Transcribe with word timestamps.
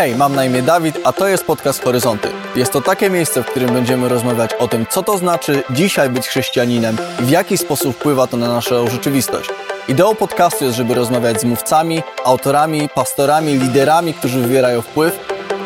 Hej, 0.00 0.16
mam 0.16 0.34
na 0.34 0.44
imię 0.44 0.62
Dawid, 0.62 0.98
a 1.04 1.12
to 1.12 1.28
jest 1.28 1.44
podcast 1.44 1.84
Horyzonty. 1.84 2.28
Jest 2.56 2.72
to 2.72 2.80
takie 2.80 3.10
miejsce, 3.10 3.42
w 3.42 3.46
którym 3.46 3.72
będziemy 3.72 4.08
rozmawiać 4.08 4.54
o 4.54 4.68
tym, 4.68 4.86
co 4.90 5.02
to 5.02 5.18
znaczy 5.18 5.62
dzisiaj 5.70 6.10
być 6.10 6.28
chrześcijaninem 6.28 6.96
i 7.22 7.24
w 7.24 7.30
jaki 7.30 7.58
sposób 7.58 7.96
wpływa 7.96 8.26
to 8.26 8.36
na 8.36 8.48
naszą 8.48 8.90
rzeczywistość. 8.90 9.50
Ideą 9.88 10.14
podcastu 10.14 10.64
jest, 10.64 10.76
żeby 10.76 10.94
rozmawiać 10.94 11.40
z 11.40 11.44
mówcami, 11.44 12.02
autorami, 12.24 12.88
pastorami, 12.94 13.58
liderami, 13.58 14.14
którzy 14.14 14.40
wywierają 14.40 14.82
wpływ, 14.82 15.18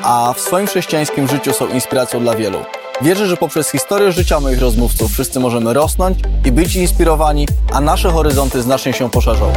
a 0.03 0.35
w 0.37 0.41
swoim 0.41 0.67
chrześcijańskim 0.67 1.29
życiu 1.29 1.53
są 1.53 1.69
inspiracją 1.69 2.21
dla 2.21 2.35
wielu. 2.35 2.59
Wierzę, 3.03 3.27
że 3.27 3.37
poprzez 3.37 3.71
historię 3.71 4.13
życia 4.13 4.41
moich 4.41 4.61
rozmówców 4.61 5.13
wszyscy 5.13 5.41
możemy 5.41 5.73
rosnąć 5.73 6.19
i 6.45 6.53
być 6.53 6.77
inspirowani, 6.77 7.49
a 7.73 7.81
nasze 7.81 8.11
horyzonty 8.11 8.63
znacznie 8.63 8.93
się 8.93 9.11
poszerzą. 9.11 9.53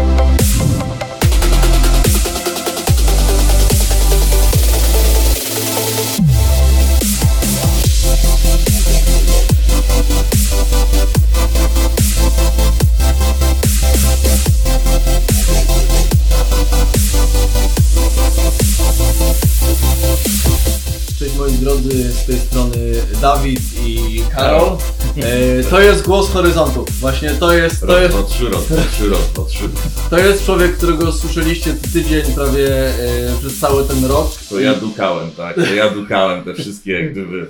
Tej 22.27 22.39
strony 22.39 22.77
Dawid 23.21 23.59
i 23.85 24.21
Karol. 24.35 24.77
E, 25.17 25.63
to 25.63 25.81
jest 25.81 26.05
głos 26.05 26.29
horyzontów. 26.29 26.99
Właśnie 26.99 27.29
to 27.29 27.53
jest, 27.53 27.81
to 27.87 28.01
jest, 28.01 28.15
trzy 28.27 28.45
trzy 28.91 29.11
trzy. 29.47 29.69
to 30.09 30.17
jest 30.17 30.45
człowiek, 30.45 30.77
którego 30.77 31.11
słyszeliście 31.11 31.73
tydzień 31.93 32.23
prawie 32.35 32.87
e, 32.87 32.93
przez 33.39 33.59
cały 33.59 33.83
ten 33.83 34.05
rok. 34.05 34.31
To 34.49 34.59
ja 34.59 34.73
dukałem, 34.73 35.31
tak? 35.31 35.55
To 35.55 35.73
ja 35.73 35.89
dukałem 35.89 36.43
te 36.43 36.53
wszystkie 36.53 36.91
jak 36.91 37.11
gdyby 37.11 37.47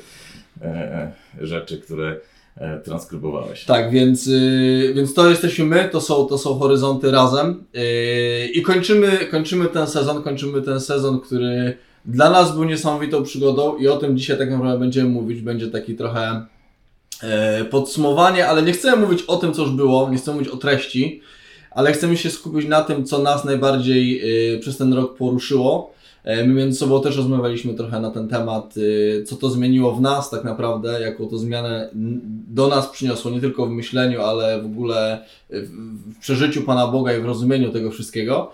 e, 0.61 1.11
rzeczy, 1.41 1.81
które 1.81 2.19
e, 2.57 2.79
transkrybowałeś. 2.79 3.65
Tak, 3.65 3.91
więc, 3.91 4.27
y, 4.27 4.93
więc 4.95 5.13
to 5.13 5.29
jesteśmy 5.29 5.65
my, 5.65 5.89
to 5.91 6.01
są, 6.01 6.25
to 6.25 6.37
są 6.37 6.59
horyzonty 6.59 7.11
razem. 7.11 7.63
Y, 7.75 8.49
I 8.53 8.61
kończymy, 8.61 9.27
kończymy 9.31 9.65
ten 9.65 9.87
sezon, 9.87 10.23
kończymy 10.23 10.61
ten 10.61 10.79
sezon, 10.79 11.19
który 11.19 11.77
dla 12.07 12.29
nas 12.29 12.55
był 12.55 12.63
niesamowitą 12.63 13.23
przygodą 13.23 13.77
i 13.77 13.87
o 13.87 13.97
tym 13.97 14.17
dzisiaj 14.17 14.37
tak 14.37 14.51
naprawdę 14.51 14.79
będziemy 14.79 15.09
mówić. 15.09 15.41
Będzie 15.41 15.67
taki 15.67 15.95
trochę 15.95 16.45
e, 17.23 17.65
podsumowanie, 17.65 18.47
ale 18.47 18.63
nie 18.63 18.71
chcemy 18.71 19.05
mówić 19.05 19.21
o 19.21 19.37
tym, 19.37 19.53
co 19.53 19.61
już 19.61 19.71
było, 19.71 20.09
nie 20.09 20.17
chcemy 20.17 20.37
mówić 20.37 20.53
o 20.53 20.57
treści, 20.57 21.21
ale 21.71 21.91
chcemy 21.91 22.17
się 22.17 22.29
skupić 22.29 22.67
na 22.67 22.81
tym, 22.81 23.05
co 23.05 23.17
nas 23.19 23.45
najbardziej 23.45 24.21
y, 24.55 24.59
przez 24.59 24.77
ten 24.77 24.93
rok 24.93 25.17
poruszyło. 25.17 25.93
E, 26.23 26.47
My 26.47 26.53
między 26.53 26.79
sobą 26.79 27.01
też 27.01 27.17
rozmawialiśmy 27.17 27.73
trochę 27.73 27.99
na 27.99 28.11
ten 28.11 28.27
temat, 28.27 28.77
y, 28.77 29.23
co 29.27 29.35
to 29.35 29.49
zmieniło 29.49 29.95
w 29.95 30.01
nas 30.01 30.29
tak 30.29 30.43
naprawdę, 30.43 31.01
jaką 31.01 31.27
to 31.27 31.37
zmianę 31.37 31.89
do 32.47 32.67
nas 32.67 32.87
przyniosło, 32.87 33.31
nie 33.31 33.41
tylko 33.41 33.65
w 33.65 33.69
myśleniu, 33.69 34.21
ale 34.21 34.61
w 34.61 34.65
ogóle 34.65 35.25
w 35.49 36.19
przeżyciu 36.19 36.61
Pana 36.61 36.87
Boga 36.87 37.17
i 37.17 37.21
w 37.21 37.25
rozumieniu 37.25 37.71
tego 37.71 37.91
wszystkiego. 37.91 38.51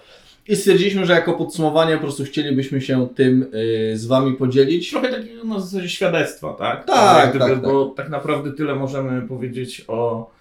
I 0.48 0.56
stwierdziliśmy, 0.56 1.06
że 1.06 1.14
jako 1.14 1.34
podsumowanie 1.34 1.96
po 1.96 2.02
prostu 2.02 2.24
chcielibyśmy 2.24 2.82
się 2.82 3.08
tym 3.16 3.46
y, 3.54 3.98
z 3.98 4.06
Wami 4.06 4.34
podzielić. 4.34 4.90
Trochę 4.90 5.10
takiego 5.10 5.44
na 5.44 5.60
zasadzie 5.60 5.90
świadectwa, 5.90 6.54
tak? 6.54 6.86
Tak, 6.86 7.26
Jak 7.26 7.36
gdyby, 7.36 7.62
tak, 7.62 7.62
Bo 7.62 7.86
tak 7.86 8.10
naprawdę 8.10 8.52
tyle 8.52 8.76
możemy 8.76 9.28
powiedzieć 9.28 9.86
o, 9.88 10.32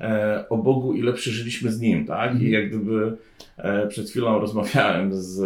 e, 0.00 0.44
o 0.48 0.56
Bogu, 0.56 0.94
ile 0.94 1.12
przeżyliśmy 1.12 1.72
z 1.72 1.80
Nim, 1.80 2.06
tak? 2.06 2.30
Mhm. 2.30 2.48
I 2.48 2.50
jak 2.50 2.68
gdyby 2.68 3.16
e, 3.56 3.86
przed 3.86 4.10
chwilą 4.10 4.38
rozmawiałem 4.40 5.10
z 5.14 5.40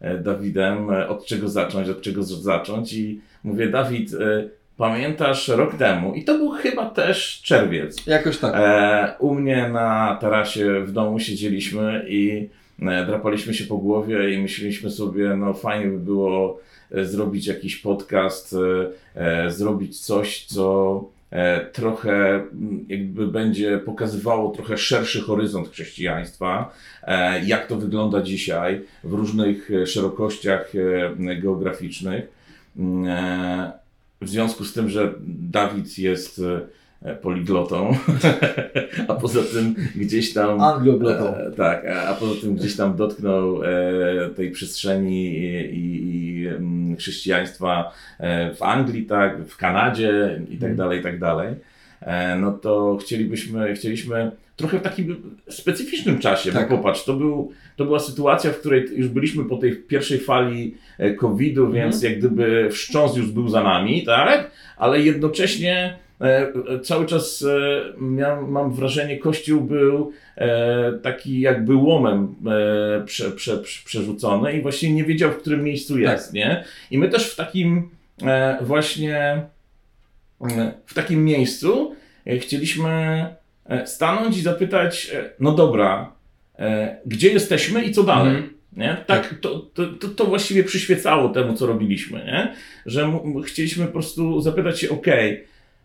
e, 0.00 0.18
Dawidem, 0.18 0.90
e, 0.90 1.08
od 1.08 1.26
czego 1.26 1.48
zacząć, 1.48 1.88
od 1.88 2.00
czego 2.00 2.22
zacząć 2.22 2.92
i 2.92 3.20
mówię, 3.44 3.68
Dawid, 3.68 4.14
e, 4.14 4.48
pamiętasz 4.76 5.48
rok 5.48 5.74
temu, 5.74 6.14
i 6.14 6.24
to 6.24 6.38
był 6.38 6.50
chyba 6.50 6.90
też 6.90 7.42
czerwiec, 7.42 8.06
Jakoś 8.06 8.38
tak. 8.38 8.54
E, 8.56 9.14
u 9.18 9.34
mnie 9.34 9.68
na 9.68 10.18
tarasie 10.20 10.80
w 10.80 10.92
domu 10.92 11.18
siedzieliśmy 11.18 12.06
i 12.08 12.48
drapaliśmy 12.78 13.54
się 13.54 13.64
po 13.64 13.76
głowie 13.78 14.34
i 14.34 14.38
myśleliśmy 14.42 14.90
sobie, 14.90 15.36
no 15.36 15.54
fajnie 15.54 15.86
by 15.86 15.98
było 15.98 16.60
e, 16.90 17.04
zrobić 17.04 17.46
jakiś 17.46 17.76
podcast, 17.76 18.56
e, 19.14 19.46
e, 19.46 19.50
zrobić 19.50 20.00
coś, 20.00 20.44
co 20.46 21.04
e, 21.30 21.66
trochę 21.66 22.44
jakby 22.88 23.26
będzie 23.26 23.78
pokazywało 23.78 24.50
trochę 24.50 24.78
szerszy 24.78 25.20
horyzont 25.20 25.68
chrześcijaństwa, 25.70 26.74
e, 27.02 27.44
jak 27.44 27.66
to 27.66 27.76
wygląda 27.76 28.22
dzisiaj 28.22 28.80
w 29.04 29.12
różnych 29.12 29.70
e, 29.70 29.86
szerokościach 29.86 30.72
e, 30.74 31.36
geograficznych. 31.36 32.24
Mm, 32.76 33.06
e, 33.08 33.72
W 34.20 34.28
związku 34.28 34.64
z 34.64 34.72
tym, 34.72 34.88
że 34.90 35.14
Dawid 35.50 35.98
jest 35.98 36.38
e, 36.38 36.60
poliglotą, 37.22 37.96
a 39.08 39.14
poza 39.14 39.40
tym 39.42 39.74
gdzieś 39.96 40.32
tam. 40.32 40.60
Angloglotą. 40.60 41.36
E, 41.36 41.50
tak, 41.56 41.86
a, 41.86 42.14
poza 42.14 42.40
tym 42.40 42.56
gdzieś 42.56 42.76
tam 42.76 42.96
dotknął 42.96 43.62
e, 43.64 43.68
tej 44.36 44.50
przestrzeni 44.50 45.38
i, 45.38 45.44
i, 45.76 46.10
i 46.40 46.46
mm, 46.48 46.96
chrześcijaństwa 46.96 47.92
e, 48.20 48.54
w 48.54 48.62
Anglii, 48.62 49.06
tak, 49.06 49.44
w 49.46 49.56
Kanadzie 49.56 50.40
i 50.50 50.56
tak 50.56 50.70
Mhm. 50.70 50.76
dalej, 50.76 51.00
i 51.00 51.02
tak 51.02 51.18
dalej. 51.18 51.54
E, 52.00 52.36
no 52.36 52.52
to 52.52 52.98
chcielibyśmy, 53.00 53.74
chcieliśmy 53.74 54.30
trochę 54.56 54.78
w 54.78 54.82
takim 54.82 55.16
specyficznym 55.48 56.18
czasie, 56.18 56.52
Tak. 56.52 56.68
bo 56.70 56.76
popatrz, 56.76 57.04
to, 57.04 57.14
był, 57.14 57.52
to 57.76 57.84
była 57.84 57.98
sytuacja, 57.98 58.50
w 58.52 58.58
której 58.60 58.84
już 58.96 59.08
byliśmy 59.08 59.44
po 59.44 59.56
tej 59.56 59.76
pierwszej 59.76 60.18
fali 60.18 60.74
e, 60.98 61.14
COVID-u, 61.14 61.70
więc 61.72 62.02
jak 62.02 62.18
gdyby 62.18 62.68
wstrząs 62.70 63.16
już 63.16 63.30
był 63.30 63.48
za 63.48 63.62
nami, 63.62 64.02
tak? 64.06 64.50
Ale 64.76 65.00
jednocześnie 65.00 65.74
e, 65.74 65.94
e, 65.94 66.03
cały 66.82 67.06
czas 67.06 67.42
e, 67.42 67.82
miałem, 67.98 68.50
mam 68.50 68.72
wrażenie, 68.72 69.18
Kościół 69.18 69.60
był 69.60 70.12
e, 70.36 70.92
taki 71.02 71.40
jakby 71.40 71.74
łomem 71.74 72.34
e, 72.46 73.04
prze, 73.04 73.30
prze, 73.30 73.58
prze, 73.58 73.84
przerzucony 73.84 74.52
i 74.52 74.62
właśnie 74.62 74.92
nie 74.92 75.04
wiedział, 75.04 75.32
w 75.32 75.36
którym 75.36 75.64
miejscu 75.64 75.98
jest, 75.98 76.32
nie? 76.32 76.64
I 76.90 76.98
my 76.98 77.08
też 77.08 77.32
w 77.32 77.36
takim 77.36 77.90
e, 78.22 78.58
właśnie 78.60 79.42
e, 80.40 80.72
w 80.86 80.94
takim 80.94 81.24
miejscu 81.24 81.94
e, 82.26 82.38
chcieliśmy 82.38 82.90
e, 83.66 83.86
stanąć 83.86 84.38
i 84.38 84.42
zapytać, 84.42 85.10
e, 85.14 85.30
no 85.40 85.52
dobra, 85.52 86.12
e, 86.58 86.96
gdzie 87.06 87.28
jesteśmy 87.28 87.84
i 87.84 87.92
co 87.92 88.02
dalej? 88.02 88.36
Mhm. 88.36 88.54
Nie? 88.76 88.96
Tak, 89.06 89.34
to, 89.40 89.58
to, 89.58 89.86
to, 89.86 90.08
to 90.08 90.24
właściwie 90.24 90.64
przyświecało 90.64 91.28
temu, 91.28 91.56
co 91.56 91.66
robiliśmy, 91.66 92.18
nie? 92.18 92.54
że 92.86 93.20
chcieliśmy 93.46 93.86
po 93.86 93.92
prostu 93.92 94.40
zapytać 94.40 94.80
się, 94.80 94.90
ok, 94.90 95.06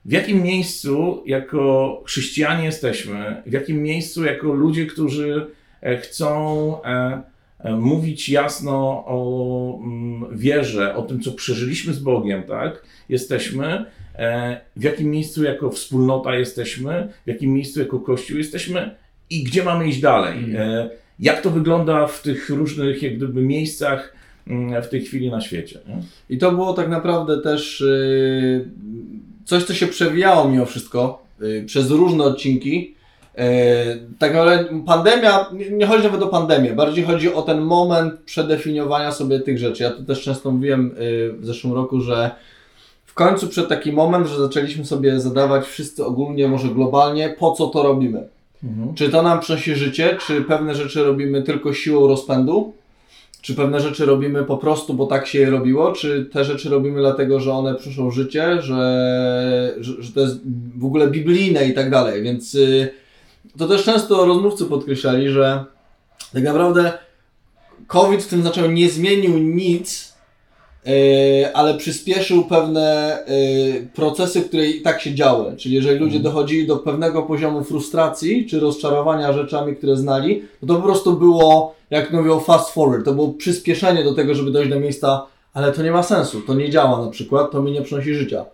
w 0.06 0.12
jakim 0.12 0.44
miejscu 0.44 1.24
jako 1.26 2.04
chrześcijanie 2.06 2.66
jesteśmy, 2.66 3.44
w 3.46 3.52
jakim 3.52 3.84
miejscu 3.84 4.24
jako 4.24 4.54
ludzie, 4.54 4.86
którzy 4.86 5.48
e, 5.82 5.98
chcą 5.98 6.84
e, 6.84 7.22
e, 7.60 7.76
mówić 7.76 8.30
jasno 8.30 9.04
o 9.08 9.80
mm, 9.84 10.38
wierze, 10.38 10.96
o 10.96 11.02
tym, 11.02 11.20
co 11.20 11.32
przeżyliśmy 11.32 11.94
z 11.94 12.00
Bogiem, 12.00 12.44
tak? 12.44 12.84
Jesteśmy, 13.10 13.86
w 14.76 14.84
jakim 14.84 15.12
miejscu 15.12 15.44
jako 15.44 15.70
wspólnota 15.70 16.36
jesteśmy, 16.36 17.14
w 17.26 17.28
jakim 17.28 17.54
miejscu 17.54 17.80
jako 17.80 18.00
Kościół 18.00 18.38
jesteśmy 18.38 18.96
i 19.30 19.44
gdzie 19.44 19.64
mamy 19.64 19.88
iść 19.88 20.00
dalej. 20.00 20.56
E, 20.56 20.90
jak 21.20 21.42
to 21.42 21.50
wygląda 21.50 22.08
w 22.08 22.22
tych 22.22 22.50
różnych 22.50 23.04
jak 23.04 23.16
gdyby 23.16 23.42
miejscach 23.42 24.14
mm, 24.48 24.84
w 24.84 24.88
tej 24.88 25.02
chwili 25.02 25.32
na 25.32 25.42
świecie. 25.42 25.80
Nie? 25.88 25.96
I 26.30 26.38
to 26.38 26.52
było 26.52 26.74
tak 26.74 26.90
naprawdę 26.90 27.42
też 27.42 27.82
y, 27.82 28.70
coś, 29.50 29.64
co 29.64 29.74
się 29.74 29.88
przewijało 29.88 30.50
mimo 30.50 30.66
wszystko 30.66 31.22
y, 31.42 31.64
przez 31.68 31.92
różne 31.92 32.24
odcinki. 32.24 32.96
Y, 33.36 33.42
tak 34.20 34.34
naprawdę 34.34 34.66
pandemia, 34.86 35.46
nie- 35.54 35.70
nie 35.70 35.86
chodzi 35.88 36.04
nawet 36.04 36.22
o 36.24 36.28
pandemię, 36.28 36.74
bardziej 36.74 37.04
chodzi 37.04 37.34
o 37.34 37.42
ten 37.42 37.62
moment 37.62 38.14
przedefiniowania 38.26 39.12
sobie 39.12 39.40
tych 39.40 39.58
rzeczy. 39.58 39.84
Ja 39.84 39.92
tu 39.92 40.04
też 40.04 40.22
często 40.24 40.52
mówiłem 40.52 40.88
y, 41.02 41.34
w 41.40 41.46
zeszłym 41.46 41.74
roku, 41.74 42.02
że 42.02 42.32
w 43.06 43.14
końcu 43.14 43.48
przed 43.48 43.68
taki 43.70 43.92
moment, 43.92 44.28
że 44.28 44.40
zaczęliśmy 44.42 44.86
sobie 44.86 45.20
zadawać 45.20 45.66
wszyscy 45.66 46.06
ogólnie, 46.06 46.48
może 46.48 46.68
globalnie, 46.68 47.36
po 47.40 47.52
co 47.52 47.68
to 47.68 47.84
robimy. 47.84 48.28
Czy 48.96 49.10
to 49.10 49.22
nam 49.22 49.40
przynosi 49.40 49.76
życie, 49.76 50.18
czy 50.28 50.42
pewne 50.42 50.76
rzeczy 50.76 51.04
robimy 51.04 51.42
tylko 51.44 51.74
siłą 51.74 52.08
rozpędu, 52.08 52.74
czy 53.42 53.56
pewne 53.56 53.80
rzeczy 53.80 54.06
robimy 54.06 54.44
po 54.44 54.58
prostu, 54.58 54.94
bo 54.94 55.06
tak 55.06 55.28
się 55.28 55.40
je 55.40 55.50
robiło, 55.50 55.92
czy 55.92 56.30
te 56.34 56.46
rzeczy 56.46 56.70
robimy 56.70 57.00
dlatego, 57.00 57.40
że 57.40 57.54
one 57.54 57.76
przynoszą 57.76 58.12
życie, 58.12 58.62
że, 58.62 59.76
że, 59.80 60.04
że 60.04 60.12
to 60.12 60.20
jest 60.20 60.40
w 60.78 60.86
ogóle 60.86 61.08
biblijne 61.08 61.68
i 61.68 61.74
tak 61.74 61.90
dalej. 61.90 62.24
Więc 62.24 62.56
y, 62.56 62.90
to 63.58 63.68
też 63.68 63.84
często 63.84 64.26
rozmówcy 64.26 64.66
podkreślali, 64.66 65.30
że 65.30 65.66
tak 66.34 66.44
naprawdę 66.44 66.94
COVID 67.88 68.24
w 68.24 68.28
tym 68.28 68.42
znaczeniu 68.42 68.72
nie 68.72 68.90
zmienił 68.90 69.38
nic, 69.38 70.09
ale 71.54 71.78
przyspieszył 71.78 72.44
pewne 72.46 73.18
y, 73.30 73.88
procesy, 73.96 74.42
które 74.42 74.66
i 74.66 74.82
tak 74.82 75.02
się 75.02 75.16
działy. 75.16 75.58
Czyli 75.58 75.76
jeżeli 75.76 76.00
ludzie 76.00 76.20
dochodzili 76.20 76.68
do 76.68 76.78
pewnego 76.78 77.24
poziomu 77.24 77.64
frustracji 77.64 78.46
czy 78.46 78.60
rozczarowania 78.60 79.34
rzeczami, 79.34 79.76
które 79.76 79.98
znali, 79.98 80.44
to, 80.62 80.68
to 80.68 80.76
po 80.76 80.82
prostu 80.82 81.14
było, 81.14 81.76
jak 81.90 82.12
mówią, 82.12 82.40
fast 82.40 82.70
forward. 82.70 83.06
To 83.06 83.14
było 83.14 83.34
przyspieszenie 83.34 84.04
do 84.04 84.14
tego, 84.14 84.36
żeby 84.36 84.52
dojść 84.52 84.70
do 84.70 84.80
miejsca 84.80 85.26
ale 85.54 85.72
to 85.72 85.84
nie 85.84 85.92
ma 85.92 86.04
sensu, 86.04 86.42
to 86.42 86.54
nie 86.54 86.70
działa 86.70 87.06
na 87.06 87.12
przykład, 87.12 87.52
to 87.52 87.62
mi 87.62 87.72
nie 87.72 87.82
przynosi 87.82 88.16
życia. 88.16 88.46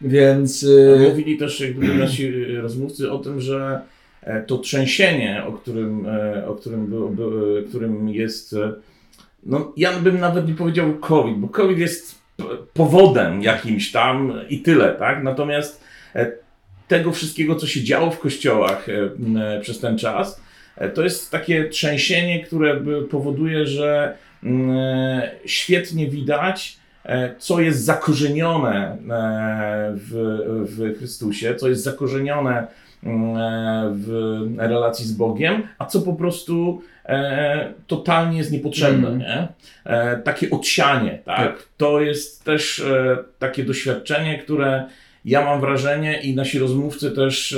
Więc. 0.00 0.66
Mówili 1.08 1.38
też 1.38 1.60
jakby 1.60 1.94
nasi 1.94 2.56
rozmówcy 2.56 3.12
o 3.12 3.18
tym, 3.18 3.40
że 3.40 3.80
to 4.46 4.58
trzęsienie, 4.58 5.42
o 5.48 5.52
którym, 5.52 6.06
o 6.46 6.54
którym, 6.54 6.86
był, 6.86 7.08
był, 7.08 7.32
którym 7.68 8.08
jest. 8.08 8.56
No, 9.42 9.72
ja 9.76 9.92
bym 9.98 10.20
nawet 10.20 10.48
nie 10.48 10.54
powiedział 10.54 10.94
COVID, 10.94 11.36
bo 11.36 11.48
COVID 11.48 11.78
jest 11.78 12.22
powodem 12.72 13.42
jakimś 13.42 13.92
tam 13.92 14.32
i 14.48 14.58
tyle, 14.58 14.94
tak? 14.94 15.22
Natomiast 15.22 15.84
tego 16.88 17.12
wszystkiego, 17.12 17.56
co 17.56 17.66
się 17.66 17.84
działo 17.84 18.10
w 18.10 18.18
kościołach 18.18 18.86
przez 19.60 19.80
ten 19.80 19.98
czas, 19.98 20.40
to 20.94 21.04
jest 21.04 21.30
takie 21.30 21.68
trzęsienie, 21.68 22.44
które 22.44 22.80
powoduje, 23.10 23.66
że 23.66 24.16
świetnie 25.44 26.10
widać, 26.10 26.78
E, 27.04 27.34
co 27.38 27.60
jest 27.60 27.84
zakorzenione 27.84 28.98
e, 29.10 29.94
w, 29.96 30.38
w 30.68 30.98
Chrystusie, 30.98 31.54
co 31.54 31.68
jest 31.68 31.82
zakorzenione 31.82 32.58
e, 32.58 32.66
w 33.92 34.44
relacji 34.58 35.06
z 35.06 35.12
Bogiem, 35.12 35.62
a 35.78 35.86
co 35.86 36.00
po 36.00 36.12
prostu 36.12 36.82
totalnie 37.86 38.38
jest 38.38 38.52
niepotrzebne. 38.52 39.08
Mm. 39.08 39.18
Nie? 39.18 39.48
takie 40.24 40.50
odsianie, 40.50 41.18
tak? 41.24 41.36
tak? 41.36 41.68
To 41.76 42.00
jest 42.00 42.44
też 42.44 42.84
takie 43.38 43.64
doświadczenie, 43.64 44.38
które 44.38 44.84
ja 45.24 45.44
mam 45.44 45.60
wrażenie 45.60 46.20
i 46.20 46.34
nasi 46.34 46.58
rozmówcy 46.58 47.10
też 47.10 47.56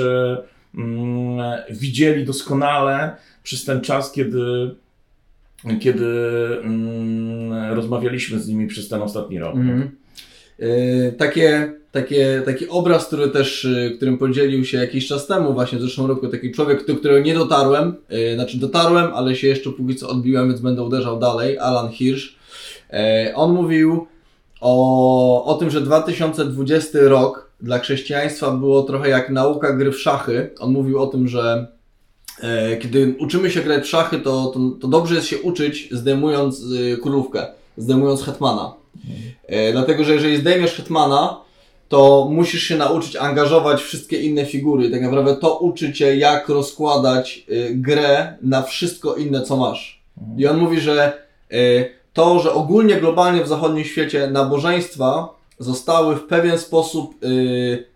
mm, 0.75 1.39
widzieli 1.69 2.25
doskonale 2.25 3.15
przez 3.43 3.65
ten 3.65 3.81
czas, 3.81 4.11
kiedy 4.11 4.75
kiedy 5.79 6.05
mm, 6.63 7.73
rozmawialiśmy 7.73 8.39
z 8.39 8.47
nimi 8.47 8.67
przez 8.67 8.89
ten 8.89 9.01
ostatni 9.01 9.39
rok. 9.39 9.55
Mm. 9.55 9.91
Yy, 10.59 11.15
takie, 11.17 11.73
takie, 11.95 12.41
taki 12.45 12.69
obraz, 12.69 13.07
który 13.07 13.27
też, 13.27 13.65
y, 13.65 13.93
którym 13.97 14.17
podzielił 14.17 14.65
się 14.65 14.77
jakiś 14.77 15.07
czas 15.07 15.27
temu, 15.27 15.53
właśnie 15.53 15.77
w 15.77 15.81
zeszłym 15.81 16.07
roku, 16.07 16.27
taki 16.27 16.51
człowiek, 16.51 16.87
do 16.87 16.95
którego 16.95 17.25
nie 17.25 17.33
dotarłem, 17.33 17.95
yy, 18.09 18.35
znaczy 18.35 18.57
dotarłem, 18.57 19.13
ale 19.13 19.35
się 19.35 19.47
jeszcze 19.47 19.71
póki 19.71 19.95
co 19.95 20.09
odbiłem, 20.09 20.47
więc 20.47 20.61
będę 20.61 20.83
uderzał 20.83 21.19
dalej, 21.19 21.57
Alan 21.57 21.89
Hirsch. 21.89 22.25
Yy, 22.93 22.99
on 23.35 23.53
mówił 23.53 24.07
o, 24.61 25.45
o 25.45 25.55
tym, 25.55 25.69
że 25.69 25.81
2020 25.81 26.99
rok 27.01 27.51
dla 27.61 27.79
chrześcijaństwa 27.79 28.51
było 28.51 28.83
trochę 28.83 29.09
jak 29.09 29.29
nauka 29.29 29.73
gry 29.73 29.91
w 29.91 29.99
szachy. 29.99 30.49
On 30.59 30.71
mówił 30.71 31.01
o 31.01 31.07
tym, 31.07 31.27
że 31.27 31.75
E, 32.43 32.77
kiedy 32.77 33.15
uczymy 33.19 33.51
się 33.51 33.61
grać 33.61 33.83
w 33.83 33.87
szachy, 33.87 34.19
to, 34.19 34.45
to, 34.45 34.59
to 34.81 34.87
dobrze 34.87 35.15
jest 35.15 35.27
się 35.27 35.39
uczyć 35.39 35.89
zdejmując 35.91 36.61
y, 36.61 36.97
królówkę, 37.01 37.47
zdejmując 37.77 38.23
hetmana. 38.23 38.73
E, 39.47 39.71
dlatego, 39.71 40.03
że 40.03 40.13
jeżeli 40.13 40.37
zdejmiesz 40.37 40.73
hetmana, 40.73 41.41
to 41.87 42.27
musisz 42.31 42.63
się 42.63 42.77
nauczyć 42.77 43.15
angażować 43.15 43.81
wszystkie 43.81 44.21
inne 44.21 44.45
figury. 44.45 44.89
Tak 44.89 45.01
naprawdę 45.01 45.35
to 45.35 45.57
uczy 45.57 45.93
cię, 45.93 46.15
jak 46.15 46.49
rozkładać 46.49 47.45
y, 47.49 47.71
grę 47.75 48.37
na 48.41 48.61
wszystko 48.61 49.15
inne, 49.15 49.41
co 49.41 49.57
masz. 49.57 50.01
I 50.37 50.47
on 50.47 50.57
mówi, 50.57 50.79
że 50.79 51.13
y, 51.51 51.89
to, 52.13 52.39
że 52.39 52.53
ogólnie 52.53 52.95
globalnie 52.95 53.43
w 53.43 53.47
zachodnim 53.47 53.83
świecie 53.83 54.27
nabożeństwa 54.27 55.29
zostały 55.59 56.15
w 56.15 56.23
pewien 56.23 56.57
sposób 56.57 57.15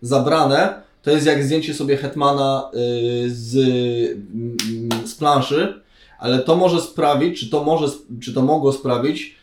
zabrane, 0.02 0.74
to 1.02 1.10
jest 1.10 1.26
jak 1.26 1.44
zdjęcie 1.44 1.74
sobie 1.74 1.96
Hetmana 1.96 2.70
y, 2.74 3.30
z, 3.30 3.56
mm, 3.56 5.06
z 5.06 5.14
planszy, 5.14 5.82
ale 6.18 6.38
to 6.38 6.56
może 6.56 6.80
sprawić, 6.80 7.40
czy 7.40 7.50
to 7.50 7.64
może, 7.64 7.86
czy 8.22 8.34
to 8.34 8.42
mogło 8.42 8.72
sprawić 8.72 9.39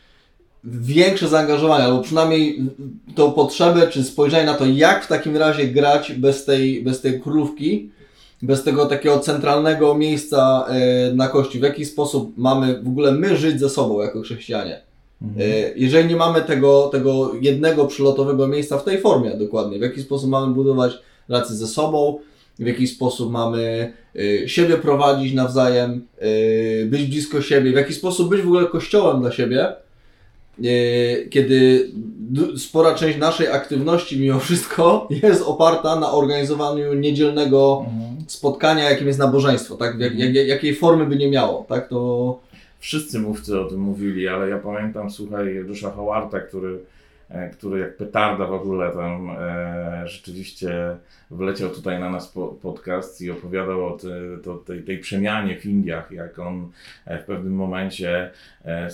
większe 0.64 1.28
zaangażowanie, 1.28 1.84
albo 1.84 2.02
przynajmniej 2.02 2.62
tą 3.16 3.32
potrzebę, 3.32 3.88
czy 3.88 4.04
spojrzenie 4.04 4.46
na 4.46 4.54
to, 4.54 4.66
jak 4.66 5.06
w 5.06 5.08
takim 5.08 5.38
razie 5.38 5.68
grać 5.68 6.12
bez 6.12 6.46
tej, 6.46 6.84
bez 6.84 7.02
tej 7.02 7.22
krówki, 7.22 7.90
bez 8.42 8.64
tego 8.64 8.86
takiego 8.86 9.20
centralnego 9.20 9.96
miejsca 9.96 10.68
y, 11.12 11.16
na 11.16 11.28
kości. 11.28 11.60
W 11.60 11.64
jaki 11.64 11.86
sposób 11.86 12.38
mamy 12.38 12.82
w 12.84 12.88
ogóle 12.88 13.12
my 13.12 13.38
żyć 13.38 13.60
ze 13.60 13.70
sobą 13.70 14.02
jako 14.02 14.22
chrześcijanie. 14.22 14.82
Mhm. 15.22 15.52
Y, 15.52 15.74
jeżeli 15.76 16.10
nie 16.10 16.16
mamy 16.16 16.42
tego, 16.42 16.90
tego 16.92 17.34
jednego 17.42 17.86
przylotowego 17.86 18.48
miejsca 18.48 18.78
w 18.78 18.84
tej 18.84 19.02
formie 19.02 19.32
dokładnie, 19.32 19.80
w 19.80 19.82
jaki 19.82 20.02
sposób 20.02 20.30
mamy 20.30 20.54
budować 20.54 20.92
relacje 21.30 21.56
ze 21.56 21.68
sobą, 21.68 22.20
w 22.60 22.68
jaki 22.68 22.88
sposób 22.88 23.32
mamy 23.32 23.94
y, 24.16 24.44
siebie 24.48 24.78
prowadzić 24.78 25.34
nawzajem, 25.34 26.08
być 26.86 27.04
blisko 27.04 27.42
siebie, 27.42 27.72
w 27.72 27.76
jaki 27.76 27.94
sposób 27.94 28.30
być 28.30 28.42
w 28.42 28.46
ogóle 28.46 28.66
kościołem 28.66 29.22
dla 29.22 29.32
siebie, 29.32 29.76
kiedy 31.30 31.92
spora 32.58 32.96
część 32.96 33.18
naszej 33.18 33.48
aktywności 33.48 34.20
mimo 34.20 34.40
wszystko 34.40 35.08
jest 35.24 35.42
oparta 35.42 36.00
na 36.00 36.12
organizowaniu 36.12 36.94
niedzielnego 36.94 37.86
mhm. 37.88 38.16
spotkania, 38.28 38.90
jakim 38.90 39.08
jest 39.08 39.20
nabożeństwo, 39.20 39.76
tak? 39.76 40.00
Jak, 40.00 40.20
jak, 40.20 40.36
jakiej 40.48 40.76
formy 40.76 41.06
by 41.06 41.16
nie 41.16 41.30
miało, 41.30 41.66
tak? 41.70 41.88
To... 41.90 42.40
Wszyscy 42.80 43.20
mówcy 43.20 43.62
o 43.62 43.66
tym 43.66 43.80
mówili, 43.80 44.28
ale 44.28 44.50
ja 44.50 44.58
pamiętam, 44.58 45.12
słuchaj, 45.12 45.64
Dusza 45.68 45.92
Howarta, 45.92 46.40
który 46.40 46.80
E, 46.80 46.97
który 47.54 47.80
jak 47.80 47.98
petarda 47.98 48.46
w 48.46 48.54
ogóle 48.54 48.92
tam 48.92 49.30
e, 49.40 50.08
rzeczywiście 50.08 50.98
wleciał 51.32 51.70
tutaj 51.70 52.00
na 52.00 52.10
nas 52.10 52.28
po, 52.28 52.48
podcast 52.48 53.22
i 53.22 53.32
opowiadał 53.32 53.86
o 53.86 53.98
tej, 54.66 54.84
tej 54.84 55.00
przemianie 55.00 55.58
w 55.58 55.66
Indiach, 55.66 56.12
jak 56.12 56.40
on 56.40 56.72
e, 57.06 57.20
w 57.20 57.26
pewnym 57.26 57.56
momencie 57.56 58.32
e, 58.66 58.88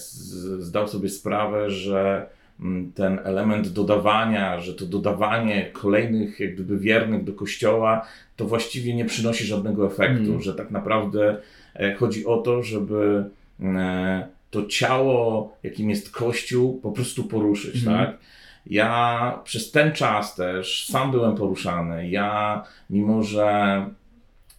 zdał 0.60 0.88
sobie 0.88 1.10
sprawę, 1.10 1.70
że 1.70 2.26
mm, 2.60 2.92
ten 2.92 3.20
element 3.24 3.68
dodawania, 3.68 4.60
że 4.60 4.74
to 4.74 4.86
dodawanie 4.86 5.66
kolejnych 5.66 6.40
jak 6.40 6.54
gdyby 6.54 6.78
wiernych 6.78 7.24
do 7.24 7.34
kościoła, 7.34 8.08
to 8.36 8.46
właściwie 8.46 8.96
nie 8.96 9.06
przynosi 9.06 9.46
żadnego 9.46 9.88
efektu, 9.88 10.30
mm. 10.30 10.42
że 10.42 10.54
tak 10.54 10.72
naprawdę 10.72 11.38
e, 11.76 11.94
chodzi 11.94 12.26
o 12.26 12.38
to, 12.38 12.64
żeby 12.64 13.26
e, 13.62 14.28
to 14.54 14.66
ciało, 14.66 15.52
jakim 15.64 15.90
jest 15.90 16.12
Kościół, 16.12 16.80
po 16.82 16.92
prostu 16.92 17.24
poruszyć, 17.24 17.84
mm. 17.84 17.98
tak? 17.98 18.18
Ja 18.66 19.40
przez 19.44 19.72
ten 19.72 19.92
czas 19.92 20.36
też 20.36 20.88
sam 20.92 21.12
byłem 21.12 21.36
poruszany. 21.36 22.10
Ja, 22.10 22.64
mimo 22.90 23.24
że 23.24 23.86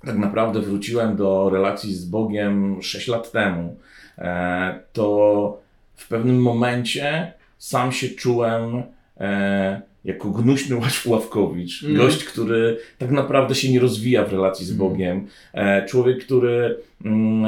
tak 0.04 0.18
naprawdę 0.18 0.60
wróciłem 0.60 1.16
do 1.16 1.50
relacji 1.50 1.94
z 1.94 2.04
Bogiem 2.04 2.82
6 2.82 3.08
lat 3.08 3.32
temu, 3.32 3.76
e, 4.18 4.80
to 4.92 5.60
w 5.96 6.08
pewnym 6.08 6.42
momencie 6.42 7.32
sam 7.58 7.92
się 7.92 8.08
czułem 8.08 8.82
e, 9.20 9.82
jako 10.04 10.30
gnuśny 10.30 10.76
Ławkowicz. 11.06 11.82
Mm. 11.82 11.96
Gość, 11.96 12.24
który 12.24 12.78
tak 12.98 13.10
naprawdę 13.10 13.54
się 13.54 13.72
nie 13.72 13.80
rozwija 13.80 14.24
w 14.24 14.32
relacji 14.32 14.66
z 14.66 14.70
mm. 14.70 14.78
Bogiem. 14.78 15.26
Mm. 15.52 15.88
Człowiek, 15.88 16.24
który 16.24 16.76
mm, 17.04 17.46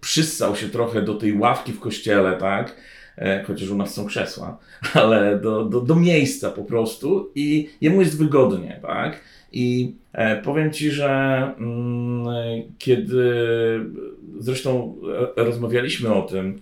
przyssał 0.00 0.56
się 0.56 0.68
trochę 0.68 1.02
do 1.02 1.14
tej 1.14 1.38
ławki 1.38 1.72
w 1.72 1.80
kościele, 1.80 2.36
tak? 2.36 2.76
E, 3.20 3.42
chociaż 3.44 3.70
u 3.70 3.76
nas 3.76 3.94
są 3.94 4.06
krzesła, 4.06 4.58
ale 4.94 5.38
do, 5.38 5.64
do, 5.64 5.80
do 5.80 5.96
miejsca 5.96 6.50
po 6.50 6.64
prostu 6.64 7.30
i 7.34 7.68
jemu 7.80 8.00
jest 8.00 8.18
wygodnie, 8.18 8.80
tak? 8.82 9.20
I 9.52 9.94
e, 10.12 10.42
powiem 10.42 10.72
Ci, 10.72 10.90
że 10.90 11.08
mm, 11.58 12.26
kiedy 12.78 13.34
zresztą 14.38 14.96
e, 15.36 15.44
rozmawialiśmy 15.44 16.14
o 16.14 16.22
tym 16.22 16.60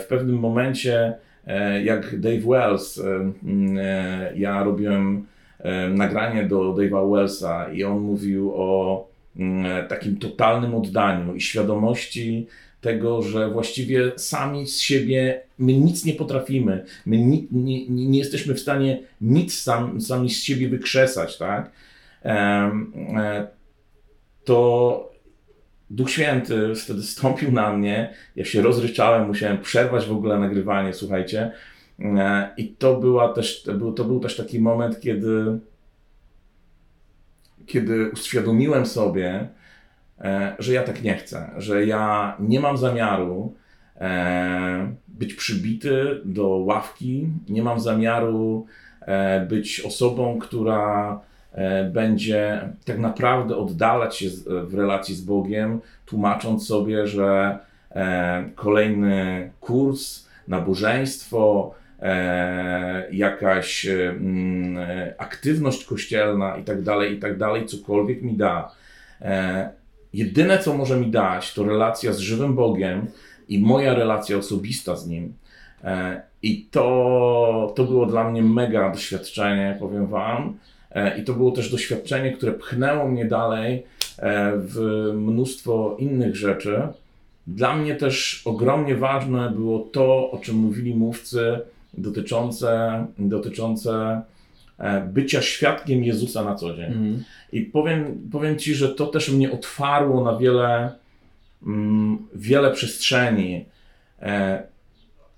w 0.00 0.04
pewnym 0.08 0.38
momencie, 0.38 1.14
jak 1.84 2.20
Dave 2.20 2.40
Wells, 2.46 2.98
mm, 2.98 3.78
ja 4.34 4.64
robiłem 4.64 5.26
nagranie 5.90 6.44
do 6.44 6.74
Dave'a 6.74 7.12
Wellsa 7.12 7.72
i 7.72 7.84
on 7.84 8.00
mówił 8.00 8.52
o 8.54 9.08
mm, 9.36 9.88
takim 9.88 10.16
totalnym 10.16 10.74
oddaniu 10.74 11.34
i 11.34 11.40
świadomości 11.40 12.46
tego, 12.82 13.22
że 13.22 13.50
właściwie 13.50 14.12
sami 14.16 14.66
z 14.66 14.80
siebie 14.80 15.40
my 15.58 15.72
nic 15.72 16.04
nie 16.04 16.12
potrafimy, 16.12 16.84
my 17.06 17.18
ni, 17.18 17.48
nie, 17.50 17.88
nie, 17.88 18.18
jesteśmy 18.18 18.54
w 18.54 18.60
stanie 18.60 19.02
nic 19.20 19.62
sam, 19.62 20.00
sami 20.00 20.30
z 20.30 20.42
siebie 20.42 20.68
wykrzesać, 20.68 21.38
tak? 21.38 21.70
E, 22.24 23.46
to 24.44 25.12
Duch 25.90 26.10
Święty 26.10 26.74
wtedy 26.74 27.02
stąpił 27.02 27.52
na 27.52 27.72
mnie, 27.72 28.14
ja 28.36 28.44
się 28.44 28.62
rozryczałem, 28.62 29.26
musiałem 29.26 29.58
przerwać 29.58 30.06
w 30.06 30.12
ogóle 30.12 30.38
nagrywanie, 30.38 30.94
słuchajcie. 30.94 31.52
E, 32.00 32.50
I 32.56 32.68
to, 32.68 32.96
była 32.96 33.32
też, 33.32 33.62
to, 33.62 33.74
był, 33.74 33.92
to 33.92 34.04
był 34.04 34.20
też 34.20 34.36
taki 34.36 34.60
moment, 34.60 35.00
kiedy, 35.00 35.58
kiedy 37.66 38.10
uświadomiłem 38.10 38.86
sobie, 38.86 39.48
że 40.58 40.72
ja 40.72 40.82
tak 40.82 41.02
nie 41.02 41.14
chcę, 41.14 41.50
że 41.56 41.86
ja 41.86 42.36
nie 42.40 42.60
mam 42.60 42.78
zamiaru 42.78 43.54
e, 44.00 44.92
być 45.08 45.34
przybity 45.34 46.20
do 46.24 46.48
ławki, 46.48 47.28
nie 47.48 47.62
mam 47.62 47.80
zamiaru 47.80 48.66
e, 49.00 49.46
być 49.46 49.80
osobą, 49.80 50.38
która 50.38 51.20
będzie 51.92 52.68
tak 52.84 52.98
naprawdę 52.98 53.56
oddalać 53.56 54.16
się 54.16 54.26
w 54.46 54.74
relacji 54.74 55.14
z 55.14 55.20
Bogiem, 55.20 55.80
tłumacząc 56.06 56.66
sobie, 56.66 57.06
że 57.06 57.58
kolejny 58.54 59.50
kurs, 59.60 60.28
nabożeństwo, 60.48 61.74
e, 62.02 63.06
jakaś 63.12 63.86
mm, 63.86 64.78
e, 64.78 65.14
aktywność 65.18 65.84
kościelna 65.84 66.56
i 66.56 66.64
tak 66.64 66.82
dalej, 66.82 67.16
i 67.16 67.18
tak 67.18 67.38
dalej, 67.38 67.66
cokolwiek 67.66 68.22
mi 68.22 68.36
da. 68.36 68.70
Jedyne, 70.14 70.58
co 70.58 70.74
może 70.74 70.96
mi 71.00 71.10
dać, 71.10 71.54
to 71.54 71.64
relacja 71.64 72.12
z 72.12 72.18
żywym 72.18 72.54
Bogiem 72.54 73.06
i 73.48 73.58
moja 73.58 73.94
relacja 73.94 74.36
osobista 74.36 74.96
z 74.96 75.06
Nim. 75.06 75.34
E, 75.84 76.22
I 76.42 76.66
to, 76.70 77.72
to 77.76 77.84
było 77.84 78.06
dla 78.06 78.30
mnie 78.30 78.42
mega 78.42 78.90
doświadczenie, 78.90 79.76
powiem 79.80 80.06
Wam. 80.06 80.58
E, 80.90 81.18
I 81.18 81.24
to 81.24 81.32
było 81.32 81.50
też 81.50 81.70
doświadczenie, 81.70 82.32
które 82.32 82.52
pchnęło 82.52 83.08
mnie 83.08 83.24
dalej 83.24 83.82
e, 84.18 84.52
w 84.56 84.78
mnóstwo 85.14 85.96
innych 85.98 86.36
rzeczy. 86.36 86.88
Dla 87.46 87.76
mnie 87.76 87.94
też 87.94 88.42
ogromnie 88.44 88.96
ważne 88.96 89.50
było 89.50 89.78
to, 89.78 90.30
o 90.30 90.38
czym 90.38 90.56
mówili 90.56 90.94
mówcy, 90.94 91.60
dotyczące, 91.94 93.06
dotyczące 93.18 94.22
bycia 95.12 95.42
świadkiem 95.42 96.04
Jezusa 96.04 96.44
na 96.44 96.54
co 96.54 96.76
dzień. 96.76 96.86
Mhm. 96.86 97.24
I 97.52 97.60
powiem, 97.60 98.28
powiem 98.32 98.58
Ci, 98.58 98.74
że 98.74 98.88
to 98.88 99.06
też 99.06 99.28
mnie 99.28 99.52
otwarło 99.52 100.24
na 100.24 100.38
wiele, 100.38 100.92
mm, 101.66 102.18
wiele 102.34 102.70
przestrzeni. 102.70 103.64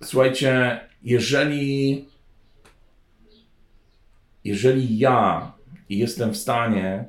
Słuchajcie, 0.02 0.80
jeżeli, 1.02 2.04
jeżeli 4.44 4.98
ja 4.98 5.52
jestem 5.90 6.32
w 6.32 6.36
stanie 6.36 7.04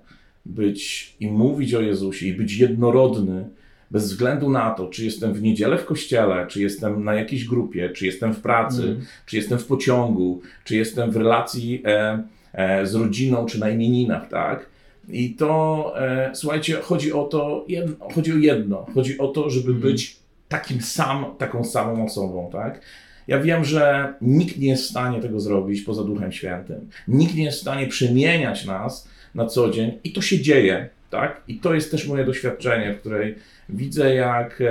być 0.45 1.15
i 1.19 1.27
mówić 1.27 1.73
o 1.73 1.81
Jezusie 1.81 2.27
i 2.27 2.33
być 2.33 2.57
jednorodny, 2.57 3.49
bez 3.95 4.03
względu 4.03 4.49
na 4.49 4.71
to, 4.71 4.87
czy 4.87 5.05
jestem 5.05 5.33
w 5.33 5.41
niedzielę 5.41 5.77
w 5.77 5.85
kościele, 5.85 6.47
czy 6.47 6.61
jestem 6.61 7.03
na 7.03 7.13
jakiejś 7.13 7.45
grupie, 7.45 7.89
czy 7.89 8.05
jestem 8.05 8.33
w 8.33 8.41
pracy, 8.41 8.83
mm. 8.83 9.01
czy 9.25 9.37
jestem 9.37 9.59
w 9.59 9.65
pociągu, 9.65 10.41
czy 10.63 10.75
jestem 10.75 11.11
w 11.11 11.15
relacji 11.15 11.81
e, 11.85 12.23
e, 12.53 12.87
z 12.87 12.95
rodziną, 12.95 13.45
czy 13.45 13.59
na 13.59 13.69
imieninach, 13.69 14.29
tak? 14.29 14.65
I 15.09 15.33
to, 15.33 15.93
e, 16.01 16.31
słuchajcie, 16.33 16.75
chodzi 16.75 17.13
o 17.13 17.23
to, 17.23 17.65
jedno, 17.67 17.95
chodzi 18.15 18.33
o 18.33 18.37
jedno, 18.37 18.85
chodzi 18.93 19.17
o 19.17 19.27
to, 19.27 19.49
żeby 19.49 19.69
mm. 19.69 19.81
być 19.81 20.19
takim 20.47 20.81
sam, 20.81 21.25
taką 21.37 21.63
samą 21.63 22.05
osobą, 22.05 22.49
tak? 22.51 22.81
Ja 23.27 23.39
wiem, 23.39 23.65
że 23.65 24.13
nikt 24.21 24.57
nie 24.57 24.67
jest 24.67 24.83
w 24.83 24.89
stanie 24.89 25.21
tego 25.21 25.39
zrobić 25.39 25.81
poza 25.81 26.03
Duchem 26.03 26.31
Świętym. 26.31 26.89
Nikt 27.07 27.35
nie 27.35 27.43
jest 27.43 27.57
w 27.57 27.61
stanie 27.61 27.87
przemieniać 27.87 28.65
nas 28.65 29.09
na 29.35 29.45
co 29.45 29.69
dzień 29.69 29.91
i 30.03 30.11
to 30.11 30.21
się 30.21 30.41
dzieje, 30.41 30.89
tak? 31.09 31.41
I 31.47 31.59
to 31.59 31.73
jest 31.73 31.91
też 31.91 32.07
moje 32.07 32.25
doświadczenie, 32.25 32.93
w 32.93 32.99
której 32.99 33.35
widzę, 33.69 34.15
jak 34.15 34.61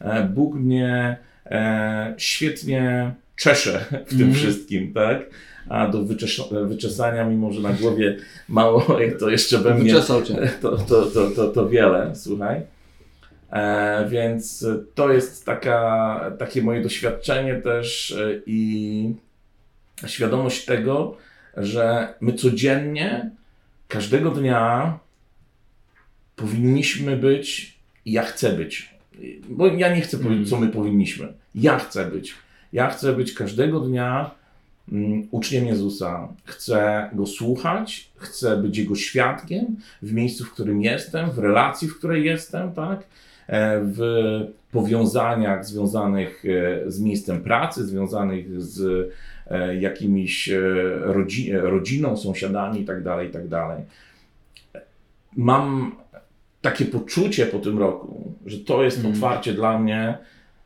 e, 0.00 0.28
Bóg 0.34 0.54
mnie 0.54 1.16
e, 1.46 2.14
świetnie 2.18 3.12
czesze 3.36 3.84
w 4.06 4.10
tym 4.10 4.22
mm. 4.22 4.34
wszystkim, 4.34 4.92
tak? 4.92 5.20
A 5.68 5.88
do 5.88 6.04
wyczesania, 6.66 7.24
mimo 7.24 7.52
że 7.52 7.60
na 7.60 7.72
głowie 7.72 8.16
mało, 8.48 8.86
to 9.20 9.30
jeszcze 9.30 9.58
we 9.58 9.74
mnie. 9.74 9.92
Wyczesał 9.92 10.22
cię. 10.22 10.34
To, 10.62 10.76
to, 10.76 11.06
to, 11.06 11.30
to, 11.30 11.48
to 11.48 11.68
wiele, 11.68 12.12
słuchaj. 12.16 12.60
E, 13.52 14.08
więc 14.08 14.66
to 14.94 15.12
jest 15.12 15.46
taka, 15.46 16.20
takie 16.38 16.62
moje 16.62 16.82
doświadczenie 16.82 17.54
też 17.54 18.12
e, 18.12 18.40
i 18.46 19.14
świadomość 20.06 20.64
tego, 20.64 21.16
że 21.56 22.14
my 22.20 22.32
codziennie, 22.32 23.30
każdego 23.88 24.30
dnia 24.30 24.98
powinniśmy 26.36 27.16
być 27.16 27.79
ja 28.12 28.22
chcę 28.22 28.52
być. 28.52 28.94
Bo 29.48 29.66
ja 29.66 29.94
nie 29.94 30.00
chcę 30.00 30.18
powiedzieć, 30.18 30.50
co 30.50 30.60
my 30.60 30.68
powinniśmy. 30.68 31.32
Ja 31.54 31.78
chcę 31.78 32.04
być. 32.10 32.34
Ja 32.72 32.90
chcę 32.90 33.12
być 33.12 33.32
każdego 33.32 33.80
dnia 33.80 34.30
mm, 34.92 35.28
uczniem 35.30 35.66
Jezusa. 35.66 36.28
Chcę 36.44 37.10
Go 37.12 37.26
słuchać, 37.26 38.10
chcę 38.16 38.56
być 38.56 38.78
Jego 38.78 38.94
świadkiem 38.94 39.76
w 40.02 40.12
miejscu, 40.12 40.44
w 40.44 40.52
którym 40.52 40.82
jestem, 40.82 41.30
w 41.30 41.38
relacji, 41.38 41.88
w 41.88 41.98
której 41.98 42.24
jestem, 42.24 42.72
tak? 42.72 43.06
E, 43.50 43.80
w 43.84 44.00
powiązaniach 44.72 45.66
związanych 45.66 46.44
e, 46.44 46.90
z 46.90 47.00
miejscem 47.00 47.40
pracy, 47.42 47.86
związanych 47.86 48.62
z 48.62 49.10
e, 49.46 49.76
jakimiś 49.76 50.50
rodzi 51.00 51.52
rodziną, 51.52 52.16
sąsiadami 52.16 52.80
itd., 52.80 53.04
tak 53.04 53.24
itd. 53.24 53.48
Tak 53.48 53.78
Mam 55.36 55.92
takie 56.60 56.84
poczucie 56.84 57.46
po 57.46 57.58
tym 57.58 57.78
roku, 57.78 58.34
że 58.46 58.58
to 58.58 58.82
jest 58.82 58.98
mm. 58.98 59.12
otwarcie 59.12 59.52
dla 59.52 59.78
mnie 59.78 60.18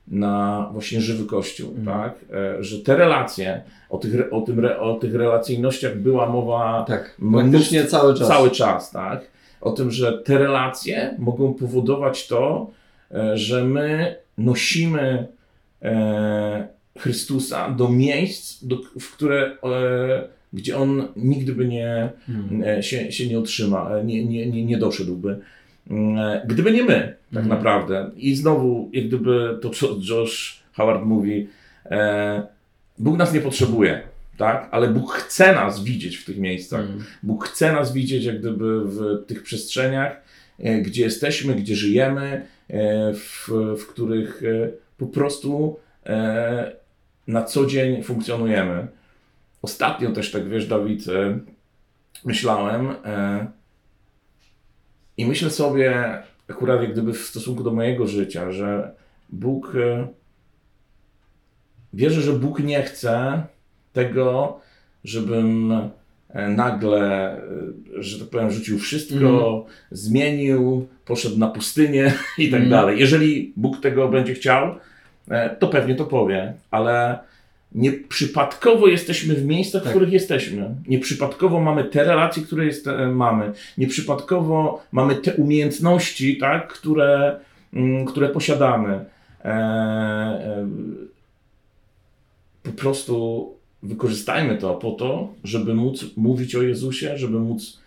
na 0.08 0.68
właśnie 0.72 1.00
żywy 1.00 1.24
kościół, 1.24 1.70
mm. 1.70 1.84
tak? 1.84 2.24
Że 2.60 2.78
te 2.78 2.96
relacje, 2.96 3.62
o 3.90 3.98
tych, 3.98 4.32
o, 4.32 4.40
tym, 4.40 4.66
o 4.80 4.94
tych 4.94 5.14
relacyjnościach 5.14 5.98
była 5.98 6.28
mowa 6.28 6.84
tak, 6.88 7.16
praktycznie 7.32 7.84
cały 7.84 8.14
czas. 8.14 8.28
Cały 8.28 8.50
czas, 8.50 8.90
tak? 8.90 9.34
o 9.64 9.72
tym, 9.72 9.90
że 9.90 10.18
te 10.18 10.38
relacje 10.38 11.14
mogą 11.18 11.54
powodować 11.54 12.26
to, 12.26 12.70
e, 13.10 13.38
że 13.38 13.64
my 13.64 14.16
nosimy 14.38 15.26
e, 15.82 16.68
Chrystusa 16.98 17.70
do 17.70 17.88
miejsc, 17.88 18.64
do, 18.64 18.76
w 19.00 19.12
które, 19.12 19.56
e, 19.64 20.28
gdzie 20.52 20.76
on 20.78 21.08
nigdy 21.16 21.52
by 21.52 21.68
nie, 21.68 22.10
hmm. 22.26 22.82
się, 22.82 23.12
się 23.12 23.28
nie 23.28 23.38
otrzyma, 23.38 23.90
nie, 24.04 24.24
nie, 24.24 24.46
nie, 24.50 24.64
nie 24.64 24.78
doszedłby. 24.78 25.40
Gdyby 26.47 26.73
nie 26.73 26.83
my, 26.83 27.17
tak 27.33 27.43
hmm. 27.43 27.49
naprawdę. 27.49 28.11
I 28.17 28.35
znowu, 28.35 28.91
jak 28.93 29.07
gdyby 29.07 29.59
to, 29.62 29.71
co 29.71 29.97
Josh 30.09 30.62
Howard 30.73 31.05
mówi, 31.05 31.49
Bóg 32.99 33.19
nas 33.19 33.35
nie 33.35 33.41
potrzebuje 33.41 34.03
tak? 34.37 34.69
Ale 34.71 34.88
Bóg 34.88 35.12
chce 35.12 35.55
nas 35.55 35.85
widzieć 35.85 36.17
w 36.17 36.25
tych 36.25 36.38
miejscach. 36.38 36.81
Mm. 36.81 37.05
Bóg 37.23 37.49
chce 37.49 37.73
nas 37.73 37.93
widzieć 37.93 38.25
jak 38.25 38.38
gdyby 38.38 38.81
w 38.85 39.26
tych 39.26 39.43
przestrzeniach, 39.43 40.21
e, 40.59 40.79
gdzie 40.79 41.03
jesteśmy, 41.03 41.55
gdzie 41.55 41.76
żyjemy, 41.76 42.47
e, 42.69 43.12
w, 43.14 43.49
w 43.79 43.87
których 43.87 44.43
e, 44.43 44.71
po 44.99 45.07
prostu 45.07 45.79
na 47.26 47.43
co 47.43 47.67
dzień 47.67 48.03
funkcjonujemy. 48.03 48.87
Ostatnio 49.62 50.11
też 50.11 50.31
tak, 50.31 50.49
wiesz, 50.49 50.67
Dawid, 50.67 51.05
myślałem 52.25 52.95
i 55.16 55.26
myślę 55.26 55.50
sobie, 55.50 56.18
akurat 56.49 56.83
jak 56.83 56.92
gdyby 56.92 57.12
w 57.12 57.18
stosunku 57.18 57.62
do 57.62 57.73
mojego 57.73 58.06
życia, 58.06 58.52
że 58.52 58.92
Bóg, 59.28 59.73
wierzę, 61.92 62.21
że 62.21 62.33
Bóg 62.33 62.61
nie 62.61 62.83
chce, 62.83 63.42
tego, 63.92 64.61
żebym 65.04 65.73
e, 66.28 66.49
nagle, 66.49 67.33
e, 67.33 67.40
że 67.99 68.18
tak 68.18 68.28
powiem, 68.28 68.50
rzucił 68.50 68.78
wszystko, 68.78 69.16
mm. 69.16 69.64
zmienił, 69.90 70.88
poszedł 71.04 71.38
na 71.38 71.49
pustynię 71.49 72.12
i 72.38 72.50
tak 72.50 72.61
mm. 72.61 72.71
dalej. 72.71 73.00
Jeżeli 73.00 73.52
Bóg 73.56 73.80
tego 73.80 74.09
będzie 74.09 74.35
chciał, 74.35 74.75
e, 75.28 75.56
to 75.56 75.68
pewnie 75.68 75.94
to 75.94 76.04
powie, 76.04 76.54
ale 76.71 77.18
nieprzypadkowo 77.75 78.87
jesteśmy 78.87 79.35
w 79.35 79.45
miejscach, 79.45 79.83
tak. 79.83 79.93
w 79.93 79.95
których 79.95 80.12
jesteśmy. 80.12 80.75
Nieprzypadkowo 80.88 81.61
mamy 81.61 81.85
te 81.85 82.04
relacje, 82.04 82.43
które 82.43 82.66
jest, 82.66 82.87
mamy. 83.12 83.52
Nieprzypadkowo 83.78 84.83
mamy 84.93 85.14
te 85.14 85.35
umiejętności, 85.35 86.38
tak, 86.38 86.73
które, 86.73 87.40
mm, 87.73 88.04
które 88.04 88.28
posiadamy. 88.28 89.04
po 92.62 92.73
prostu 92.73 93.54
wykorzystajmy 93.83 94.59
to 94.59 94.75
po 94.75 94.90
to, 94.90 95.35
żeby 95.45 95.75
móc 95.75 96.04
mówić 96.16 96.54
o 96.54 96.62
Jezusie, 96.62 97.19
żeby 97.19 97.38
móc 97.38 97.81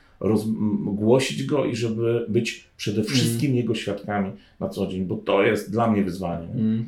głosić 0.85 1.45
Go 1.45 1.65
i 1.65 1.75
żeby 1.75 2.25
być 2.29 2.67
przede 2.77 3.01
mm. 3.01 3.13
wszystkim 3.13 3.45
mm. 3.45 3.57
Jego 3.57 3.75
świadkami 3.75 4.31
na 4.59 4.69
co 4.69 4.87
dzień, 4.87 5.05
bo 5.05 5.15
to 5.15 5.43
jest 5.43 5.71
dla 5.71 5.91
mnie 5.91 6.03
wyzwanie. 6.03 6.47
Mm. 6.47 6.87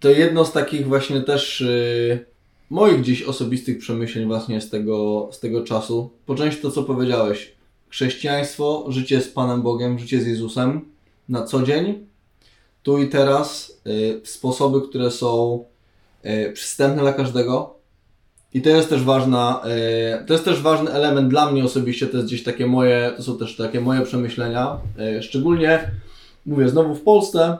To 0.00 0.10
jedno 0.10 0.44
z 0.44 0.52
takich 0.52 0.86
właśnie 0.86 1.20
też 1.20 1.60
y, 1.60 2.24
moich 2.70 3.00
gdzieś 3.00 3.22
osobistych 3.22 3.78
przemyśleń 3.78 4.26
właśnie 4.26 4.60
z 4.60 4.70
tego, 4.70 5.28
z 5.32 5.40
tego 5.40 5.64
czasu. 5.64 6.10
Po 6.26 6.34
części 6.34 6.62
to, 6.62 6.70
co 6.70 6.82
powiedziałeś. 6.82 7.52
Chrześcijaństwo, 7.88 8.86
życie 8.88 9.20
z 9.20 9.28
Panem 9.28 9.62
Bogiem, 9.62 9.98
życie 9.98 10.20
z 10.20 10.26
Jezusem 10.26 10.80
na 11.28 11.44
co 11.44 11.62
dzień, 11.62 12.06
tu 12.82 12.98
i 12.98 13.08
teraz, 13.08 13.78
y, 13.86 14.20
sposoby, 14.24 14.88
które 14.88 15.10
są 15.10 15.64
y, 16.24 16.52
przystępne 16.52 17.02
dla 17.02 17.12
każdego, 17.12 17.74
i 18.54 18.62
to 18.62 18.68
jest 18.68 18.88
też 18.88 19.02
ważna, 19.02 19.60
e, 19.64 20.24
to 20.24 20.32
jest 20.32 20.44
też 20.44 20.60
ważny 20.60 20.90
element 20.90 21.28
dla 21.28 21.52
mnie 21.52 21.64
osobiście, 21.64 22.06
to 22.06 22.16
jest 22.16 22.28
gdzieś 22.28 22.42
takie 22.42 22.66
moje, 22.66 23.12
to 23.16 23.22
są 23.22 23.38
też 23.38 23.56
takie 23.56 23.80
moje 23.80 24.00
przemyślenia, 24.00 24.76
e, 24.98 25.22
szczególnie, 25.22 25.90
mówię, 26.46 26.68
znowu 26.68 26.94
w 26.94 27.02
Polsce, 27.02 27.56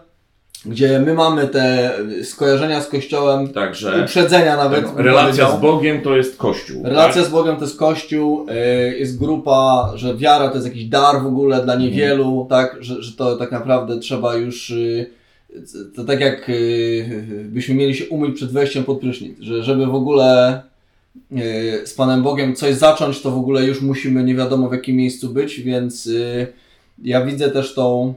gdzie 0.67 1.01
my 1.01 1.15
mamy 1.15 1.49
te 1.49 1.93
skojarzenia 2.23 2.81
z 2.81 2.89
Kościołem, 2.89 3.49
Także 3.49 4.03
uprzedzenia 4.03 4.57
nawet. 4.57 4.87
Tak, 4.87 4.99
relacja 4.99 5.51
z 5.51 5.61
Bogiem 5.61 6.03
to 6.03 6.17
jest 6.17 6.37
Kościół. 6.37 6.83
Relacja 6.85 7.23
tak? 7.23 7.31
z 7.31 7.33
Bogiem 7.33 7.57
to 7.57 7.65
jest 7.65 7.79
Kościół, 7.79 8.47
e, 8.49 8.57
jest 8.99 9.19
grupa, 9.19 9.93
że 9.95 10.17
wiara 10.17 10.49
to 10.49 10.55
jest 10.55 10.67
jakiś 10.67 10.85
dar 10.85 11.23
w 11.23 11.27
ogóle 11.27 11.65
dla 11.65 11.75
niewielu, 11.75 12.43
mhm. 12.43 12.49
tak, 12.49 12.85
że, 12.85 13.03
że 13.03 13.13
to 13.13 13.37
tak 13.37 13.53
naprawdę 13.53 13.99
trzeba 13.99 14.37
już 14.37 14.75
to 15.97 16.05
tak 16.05 16.21
jak 16.21 16.51
byśmy 17.45 17.75
mieli 17.75 17.95
się 17.95 18.09
umyć 18.09 18.37
przed 18.37 18.53
wejściem 18.53 18.85
pod 18.85 19.01
prysznic, 19.01 19.41
że 19.41 19.63
żeby 19.63 19.87
w 19.87 19.95
ogóle 19.95 20.63
z 21.85 21.95
Panem 21.95 22.23
Bogiem 22.23 22.55
coś 22.55 22.75
zacząć, 22.75 23.21
to 23.21 23.31
w 23.31 23.39
ogóle 23.39 23.65
już 23.65 23.83
musimy 23.83 24.25
nie 24.25 24.35
wiadomo 24.35 24.69
w 24.69 24.73
jakim 24.73 24.97
miejscu 24.97 25.29
być, 25.29 25.61
więc 25.61 26.07
yy, 26.07 26.47
ja 27.03 27.25
widzę 27.25 27.51
też 27.51 27.75
tą, 27.75 28.15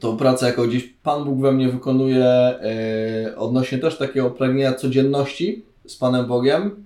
tą 0.00 0.16
pracę, 0.16 0.46
jaką 0.46 0.66
gdzieś 0.66 0.94
Pan 1.02 1.24
Bóg 1.24 1.40
we 1.40 1.52
mnie 1.52 1.68
wykonuje 1.68 2.54
yy, 3.26 3.36
odnośnie 3.36 3.78
też 3.78 3.98
takiego 3.98 4.30
pragnienia 4.30 4.74
codzienności 4.74 5.62
z 5.86 5.96
Panem 5.96 6.26
Bogiem, 6.26 6.84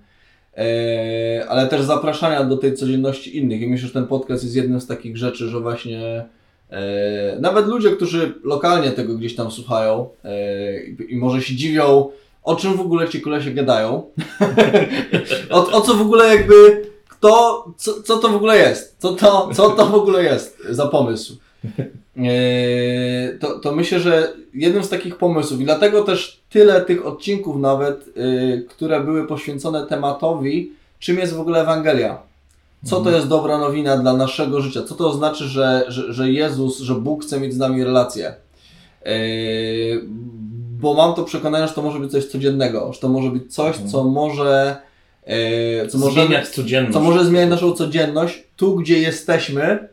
ale 1.49 1.66
też 1.66 1.83
zapraszania 1.83 2.45
do 2.45 2.56
tej 2.56 2.75
codzienności 2.75 3.37
innych. 3.37 3.61
I 3.61 3.66
myślę, 3.66 3.88
że 3.88 3.95
ten 3.95 4.06
podcast 4.06 4.45
jest 4.45 4.56
jednym 4.56 4.80
z 4.80 4.87
takich 4.87 5.16
rzeczy, 5.16 5.49
że 5.49 5.61
właśnie 5.61 6.25
nawet 7.40 7.66
ludzie, 7.66 7.90
którzy 7.90 8.35
lokalnie 8.45 8.90
tego 8.90 9.14
gdzieś 9.14 9.35
tam 9.35 9.50
słuchają 9.50 10.09
i 11.09 11.16
może 11.16 11.42
się 11.42 11.54
dziwią, 11.54 12.11
o 12.46 12.56
czym 12.56 12.76
w 12.76 12.80
ogóle 12.80 13.08
ci 13.08 13.20
kolesie 13.20 13.50
gadają. 13.50 14.02
o, 15.50 15.70
o 15.70 15.80
co 15.80 15.94
w 15.94 16.00
ogóle 16.00 16.36
jakby, 16.36 16.86
kto, 17.08 17.64
co, 17.76 18.02
co 18.02 18.16
to 18.16 18.28
w 18.28 18.36
ogóle 18.36 18.58
jest? 18.58 18.96
Co 18.98 19.12
to, 19.12 19.50
co 19.54 19.70
to 19.70 19.86
w 19.86 19.94
ogóle 19.94 20.24
jest 20.24 20.58
za 20.70 20.86
pomysł? 20.86 21.36
E, 22.16 23.38
to, 23.40 23.58
to 23.58 23.72
myślę, 23.72 24.00
że 24.00 24.32
jednym 24.54 24.84
z 24.84 24.88
takich 24.88 25.16
pomysłów 25.16 25.60
i 25.60 25.64
dlatego 25.64 26.02
też 26.02 26.40
tyle 26.50 26.80
tych 26.80 27.06
odcinków 27.06 27.60
nawet, 27.60 28.04
które 28.68 29.00
były 29.00 29.26
poświęcone 29.26 29.86
tematowi, 29.86 30.72
czym 30.98 31.18
jest 31.18 31.34
w 31.34 31.40
ogóle 31.40 31.60
Ewangelia. 31.60 32.18
Co 32.84 32.90
to 32.90 32.96
mhm. 32.96 33.16
jest 33.16 33.28
dobra 33.28 33.58
nowina 33.58 33.96
dla 33.96 34.12
naszego 34.12 34.60
życia? 34.60 34.82
Co 34.82 34.94
to 34.94 35.12
znaczy, 35.12 35.44
że, 35.44 35.84
że, 35.88 36.12
że 36.12 36.30
Jezus, 36.30 36.78
że 36.78 36.94
Bóg 36.94 37.24
chce 37.24 37.40
mieć 37.40 37.54
z 37.54 37.58
nami 37.58 37.84
relację? 37.84 38.34
Yy, 39.04 39.12
bo 40.80 40.95
mam 40.95 41.14
to 41.14 41.25
przekonanie, 41.25 41.68
że 41.68 41.75
to 41.75 41.83
może 41.83 41.99
być 41.99 42.12
coś 42.12 42.25
codziennego, 42.25 42.92
że 42.92 43.00
to 43.00 43.09
może 43.09 43.30
być 43.30 43.54
coś, 43.54 43.73
mhm. 43.73 43.88
co 43.88 44.04
może 44.04 44.76
yy, 45.26 45.88
co 45.88 45.99
może, 45.99 46.26
zmieniać 46.26 46.49
codzienność. 46.49 46.95
Co 46.95 47.00
może 47.00 47.25
zmieniać 47.25 47.50
naszą 47.50 47.73
codzienność 47.73 48.45
tu, 48.56 48.76
gdzie 48.76 48.99
jesteśmy 48.99 49.88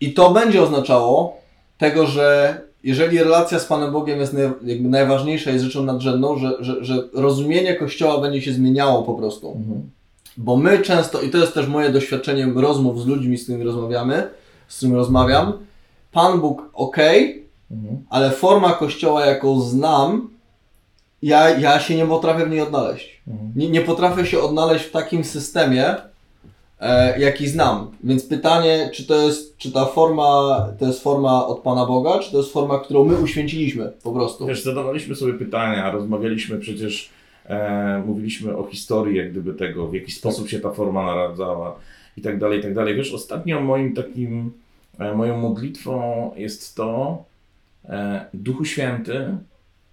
i 0.00 0.12
to 0.12 0.30
będzie 0.30 0.62
oznaczało 0.62 1.36
tego, 1.78 2.06
że 2.06 2.60
jeżeli 2.84 3.18
relacja 3.18 3.58
z 3.58 3.64
Panem 3.64 3.92
Bogiem 3.92 4.20
jest 4.20 4.32
naj, 4.32 4.50
jakby 4.62 4.88
najważniejsza, 4.88 5.50
jest 5.50 5.64
rzeczą 5.64 5.82
nadrzędną, 5.82 6.38
że, 6.38 6.52
że, 6.60 6.84
że 6.84 7.08
rozumienie 7.12 7.76
Kościoła 7.76 8.20
będzie 8.20 8.42
się 8.42 8.52
zmieniało 8.52 9.02
po 9.02 9.14
prostu. 9.14 9.48
Mhm. 9.48 9.90
Bo 10.36 10.56
my 10.56 10.78
często, 10.78 11.20
i 11.20 11.30
to 11.30 11.38
jest 11.38 11.54
też 11.54 11.66
moje 11.66 11.90
doświadczenie 11.90 12.52
rozmów 12.54 13.02
z 13.02 13.06
ludźmi, 13.06 13.38
z 13.38 13.42
którymi 13.42 13.64
rozmawiamy, 13.64 14.28
z 14.68 14.76
którymi 14.76 14.96
rozmawiam, 14.96 15.52
Pan 16.12 16.40
Bóg 16.40 16.70
ok, 16.72 16.96
mhm. 17.72 18.04
ale 18.10 18.30
forma 18.30 18.72
kościoła, 18.72 19.26
jaką 19.26 19.60
znam, 19.60 20.30
ja, 21.22 21.58
ja 21.58 21.80
się 21.80 21.96
nie 21.96 22.06
potrafię 22.06 22.46
w 22.46 22.50
niej 22.50 22.60
odnaleźć. 22.60 23.22
Mhm. 23.28 23.52
Nie, 23.56 23.70
nie 23.70 23.80
potrafię 23.80 24.26
się 24.26 24.40
odnaleźć 24.40 24.84
w 24.84 24.90
takim 24.90 25.24
systemie, 25.24 25.94
e, 26.80 27.20
jaki 27.20 27.48
znam. 27.48 27.90
Więc 28.04 28.26
pytanie, 28.26 28.90
czy 28.92 29.06
to 29.06 29.14
jest, 29.14 29.56
czy 29.56 29.72
ta 29.72 29.84
forma, 29.84 30.66
to 30.78 30.86
jest 30.86 31.02
forma 31.02 31.46
od 31.46 31.58
Pana 31.58 31.86
Boga, 31.86 32.18
czy 32.18 32.32
to 32.32 32.38
jest 32.38 32.52
forma, 32.52 32.78
którą 32.78 33.04
my 33.04 33.16
uświęciliśmy 33.16 33.92
po 34.02 34.12
prostu. 34.12 34.46
Wiesz, 34.46 34.64
zadawaliśmy 34.64 35.16
sobie 35.16 35.34
pytania, 35.34 35.90
rozmawialiśmy 35.90 36.58
przecież 36.58 37.10
E, 37.46 38.02
mówiliśmy 38.06 38.56
o 38.56 38.64
historii, 38.64 39.16
jak 39.16 39.30
gdyby 39.30 39.54
tego, 39.54 39.88
w 39.88 39.94
jaki 39.94 40.12
sposób 40.12 40.48
się 40.48 40.60
ta 40.60 40.70
forma 40.70 41.06
naradzała 41.06 41.76
i 42.16 42.22
tak 42.22 42.38
dalej, 42.38 42.58
i 42.58 42.62
tak 42.62 42.74
dalej. 42.74 42.94
Wiesz, 42.94 43.14
ostatnio 43.14 43.60
moim 43.60 43.94
takim, 43.94 44.52
e, 44.98 45.14
moją 45.14 45.38
modlitwą 45.38 46.30
jest 46.36 46.76
to, 46.76 47.24
e, 47.88 48.24
Duchu 48.34 48.64
Święty, 48.64 49.36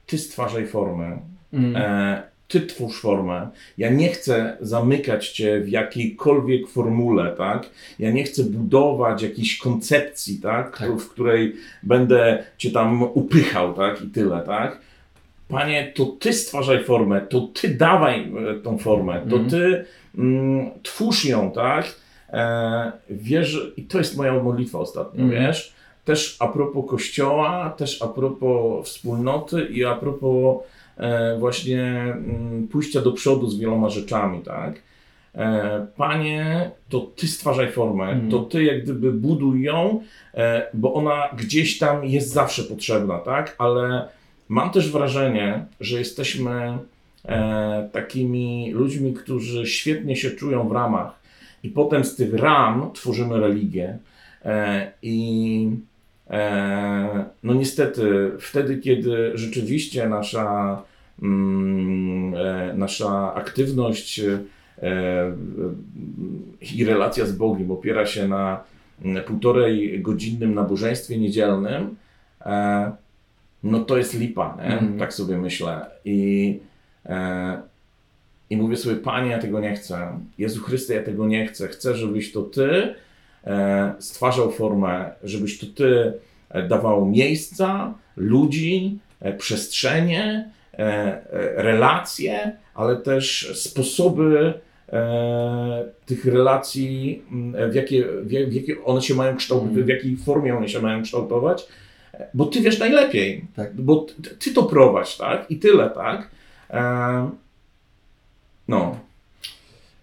Ty 0.06 0.18
stwarzaj 0.18 0.68
formę, 0.68 1.18
mm. 1.54 1.76
e, 1.76 2.30
Ty 2.48 2.62
twórz 2.62 3.02
formę. 3.02 3.50
Ja 3.78 3.90
nie 3.90 4.10
chcę 4.10 4.58
zamykać 4.62 5.30
Cię 5.30 5.62
w 5.62 5.70
jakiejkolwiek 5.70 6.68
formule, 6.68 7.36
tak? 7.38 7.70
Ja 8.00 8.12
nie 8.12 8.24
chcę 8.24 8.44
budować 8.44 9.22
jakiejś 9.22 9.58
koncepcji, 9.58 10.40
tak? 10.40 10.78
tak. 10.78 10.92
W 10.92 11.10
której 11.10 11.56
będę 11.84 12.44
Cię 12.58 12.72
tam 12.72 13.04
upychał, 13.04 13.74
tak? 13.74 14.02
I 14.02 14.08
tyle, 14.08 14.42
tak? 14.46 14.80
Panie, 15.48 15.92
to 15.96 16.06
Ty 16.06 16.34
stwarzaj 16.34 16.84
formę, 16.84 17.22
to 17.22 17.42
Ty 17.42 17.70
dawaj 17.70 18.22
e, 18.22 18.60
tą 18.64 18.78
formę, 18.78 19.22
to 19.30 19.36
mm. 19.36 19.50
Ty 19.50 19.86
mm, 20.18 20.70
twórz 20.84 21.26
ją, 21.26 21.52
tak? 21.52 21.96
E, 22.30 22.92
wiesz, 23.10 23.72
i 23.78 23.84
to 23.84 23.98
jest 23.98 24.18
moja 24.18 24.44
modlitwa 24.44 24.80
ostatnio, 24.80 25.24
mm. 25.24 25.32
wiesz? 25.32 25.79
Też 26.10 26.36
a 26.40 26.48
propos 26.48 26.90
kościoła, 26.90 27.70
też 27.78 28.02
a 28.02 28.08
propos 28.08 28.90
wspólnoty 28.90 29.68
i 29.72 29.86
a 29.86 29.96
propos 29.96 30.64
e, 30.98 31.38
właśnie 31.40 31.84
mm, 31.84 32.68
pójścia 32.68 33.02
do 33.02 33.12
przodu 33.12 33.48
z 33.48 33.60
wieloma 33.60 33.90
rzeczami, 33.90 34.40
tak? 34.40 34.82
E, 35.36 35.88
Panie, 35.98 36.72
to 36.90 37.00
Ty 37.00 37.28
stwarzaj 37.28 37.72
formę, 37.72 38.06
mm. 38.06 38.32
to 38.32 38.40
Ty 38.40 38.64
jak 38.64 38.84
gdyby 38.84 39.12
buduj 39.12 39.64
ją, 39.64 40.02
e, 40.34 40.68
bo 40.74 40.94
ona 40.94 41.30
gdzieś 41.38 41.78
tam 41.78 42.06
jest 42.06 42.30
zawsze 42.30 42.64
potrzebna, 42.64 43.20
tak? 43.20 43.56
Ale 43.58 44.10
Mam 44.50 44.70
też 44.72 44.92
wrażenie, 44.92 45.66
że 45.80 46.00
jesteśmy 46.00 46.78
takimi 47.92 48.72
ludźmi, 48.72 49.14
którzy 49.14 49.68
świetnie 49.68 50.16
się 50.16 50.32
czują 50.32 50.70
w 50.70 50.72
ramach 50.72 51.20
i 51.64 51.70
potem 51.70 52.04
z 52.04 52.16
tych 52.16 52.34
ram 52.34 52.90
tworzymy 52.94 53.40
religię. 53.40 53.98
I 55.02 55.70
no 57.44 57.54
niestety, 57.54 58.32
wtedy, 58.40 58.78
kiedy 58.78 59.32
rzeczywiście 59.34 60.10
nasza, 60.10 60.82
mm, 61.22 62.34
e, 62.36 62.74
nasza 62.74 63.34
aktywność 63.34 64.20
e, 64.20 64.40
i 66.76 66.86
relacja 66.86 67.26
z 67.26 67.32
Bogiem 67.32 67.72
opiera 67.72 68.06
się 68.06 68.28
na 68.28 68.64
półtorej 69.28 70.02
godzinnym 70.02 70.54
nabożeństwie 70.54 71.18
niedzielnym, 71.18 71.96
e, 72.46 72.92
no 73.64 73.80
to 73.80 73.98
jest 73.98 74.20
lipa? 74.20 74.58
Mm. 74.60 75.00
tak 75.00 75.14
sobie 75.14 75.38
myślę. 75.38 75.86
I, 76.06 76.60
e, 77.06 77.62
I 78.50 78.58
mówię 78.58 78.78
sobie, 78.78 78.96
Panie, 78.96 79.32
ja 79.32 79.40
tego 79.40 79.60
nie 79.60 79.76
chcę. 79.76 80.20
Jezu 80.38 80.62
Chryste, 80.62 80.94
ja 80.94 81.04
tego 81.04 81.28
nie 81.28 81.48
chcę. 81.48 81.68
Chcę, 81.68 81.96
żebyś 81.96 82.32
to 82.32 82.42
Ty 82.42 82.72
e, 82.72 82.96
stwarzał 84.00 84.52
formę, 84.52 85.12
żebyś 85.24 85.60
to 85.60 85.66
Ty 85.76 86.14
e, 86.50 86.68
dawał 86.68 87.06
miejsca, 87.06 87.94
ludzi, 88.16 89.00
e, 89.20 89.34
przestrzenie, 89.34 90.50
e, 90.74 90.80
e, 90.80 91.24
relacje, 91.64 92.52
ale 92.74 92.96
też 92.96 93.52
sposoby 93.56 94.54
tych 96.06 96.26
relacji, 96.26 97.24
w 97.72 97.76
jakie, 97.76 98.06
w, 98.24 98.32
jakie 98.32 98.84
one 98.86 99.02
się 99.02 99.16
mają 99.16 99.38
kształtować, 99.38 99.74
mm. 99.74 99.86
w 99.86 99.90
jakiej 99.90 100.18
formie 100.18 100.58
one 100.58 100.70
się 100.70 100.82
mają 100.82 101.04
kształtować, 101.04 101.68
bo 102.34 102.46
ty 102.46 102.62
wiesz 102.62 102.80
najlepiej, 102.80 103.46
tak. 103.56 103.76
bo 103.76 104.06
ty, 104.40 104.54
to 104.54 104.64
prowadź, 104.64 105.18
tak? 105.18 105.52
I 105.52 105.58
tyle, 105.58 105.90
tak? 105.90 106.30
E, 106.70 107.30
no. 108.68 109.00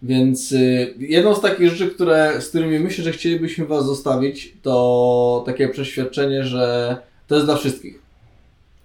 Więc 0.03 0.53
y, 0.53 0.95
jedną 0.99 1.35
z 1.35 1.41
takich 1.41 1.71
rzeczy, 1.71 1.91
które, 1.91 2.41
z 2.41 2.49
którymi 2.49 2.79
myślę, 2.79 3.05
że 3.05 3.13
chcielibyśmy 3.13 3.67
Was 3.67 3.87
zostawić, 3.87 4.55
to 4.63 5.43
takie 5.47 5.69
przeświadczenie, 5.69 6.45
że 6.45 6.97
to 7.27 7.35
jest 7.35 7.47
dla 7.47 7.57
wszystkich. 7.57 7.99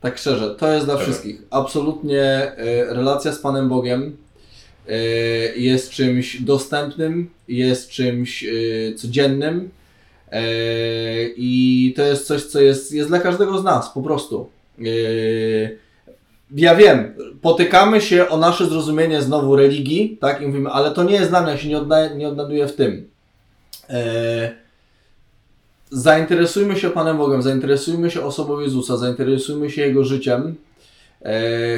Tak 0.02 0.18
szczerze, 0.18 0.56
to 0.56 0.72
jest 0.72 0.86
dla 0.86 0.96
tak. 0.96 1.04
wszystkich. 1.04 1.42
Absolutnie 1.50 2.52
y, 2.60 2.94
relacja 2.94 3.32
z 3.32 3.40
Panem 3.40 3.70
Bogiem 3.70 4.18
y, 4.90 5.60
jest 5.60 5.90
czymś 5.90 6.42
dostępnym, 6.42 7.30
jest 7.48 7.90
czymś 7.90 8.46
codziennym, 8.96 9.70
I 11.36 11.94
to 11.96 12.04
jest 12.04 12.28
coś, 12.28 12.44
co 12.44 12.62
jest, 12.62 12.92
jest 12.92 13.10
dla 13.10 13.20
każdego 13.20 13.60
z 13.60 13.64
nas, 13.64 13.94
po 13.94 14.02
prostu. 14.02 14.50
Ja 16.56 16.76
wiem, 16.76 17.14
potykamy 17.42 18.02
się 18.02 18.30
o 18.30 18.38
nasze 18.38 18.66
zrozumienie 18.66 19.22
znowu 19.22 19.56
religii, 19.56 20.18
tak? 20.22 20.42
I 20.42 20.48
mówimy, 20.48 20.70
ale 20.70 20.92
to 20.92 21.04
nie 21.04 21.14
jest 21.14 21.30
dla 21.30 21.42
mnie, 21.42 21.52
ja 21.52 21.58
się 21.58 21.70
nie, 21.70 21.78
oddaję, 21.78 22.16
nie 22.16 22.28
odnajduję 22.28 22.68
w 22.68 22.76
tym. 22.76 23.10
E, 23.90 24.52
zainteresujmy 25.90 26.76
się 26.76 26.90
Panem 26.90 27.18
Bogiem, 27.18 27.42
zainteresujmy 27.42 28.12
się 28.12 28.22
osobą 28.22 28.60
Jezusa, 28.60 28.98
zainteresujmy 28.98 29.70
się 29.70 29.82
Jego 29.82 30.04
życiem, 30.04 30.56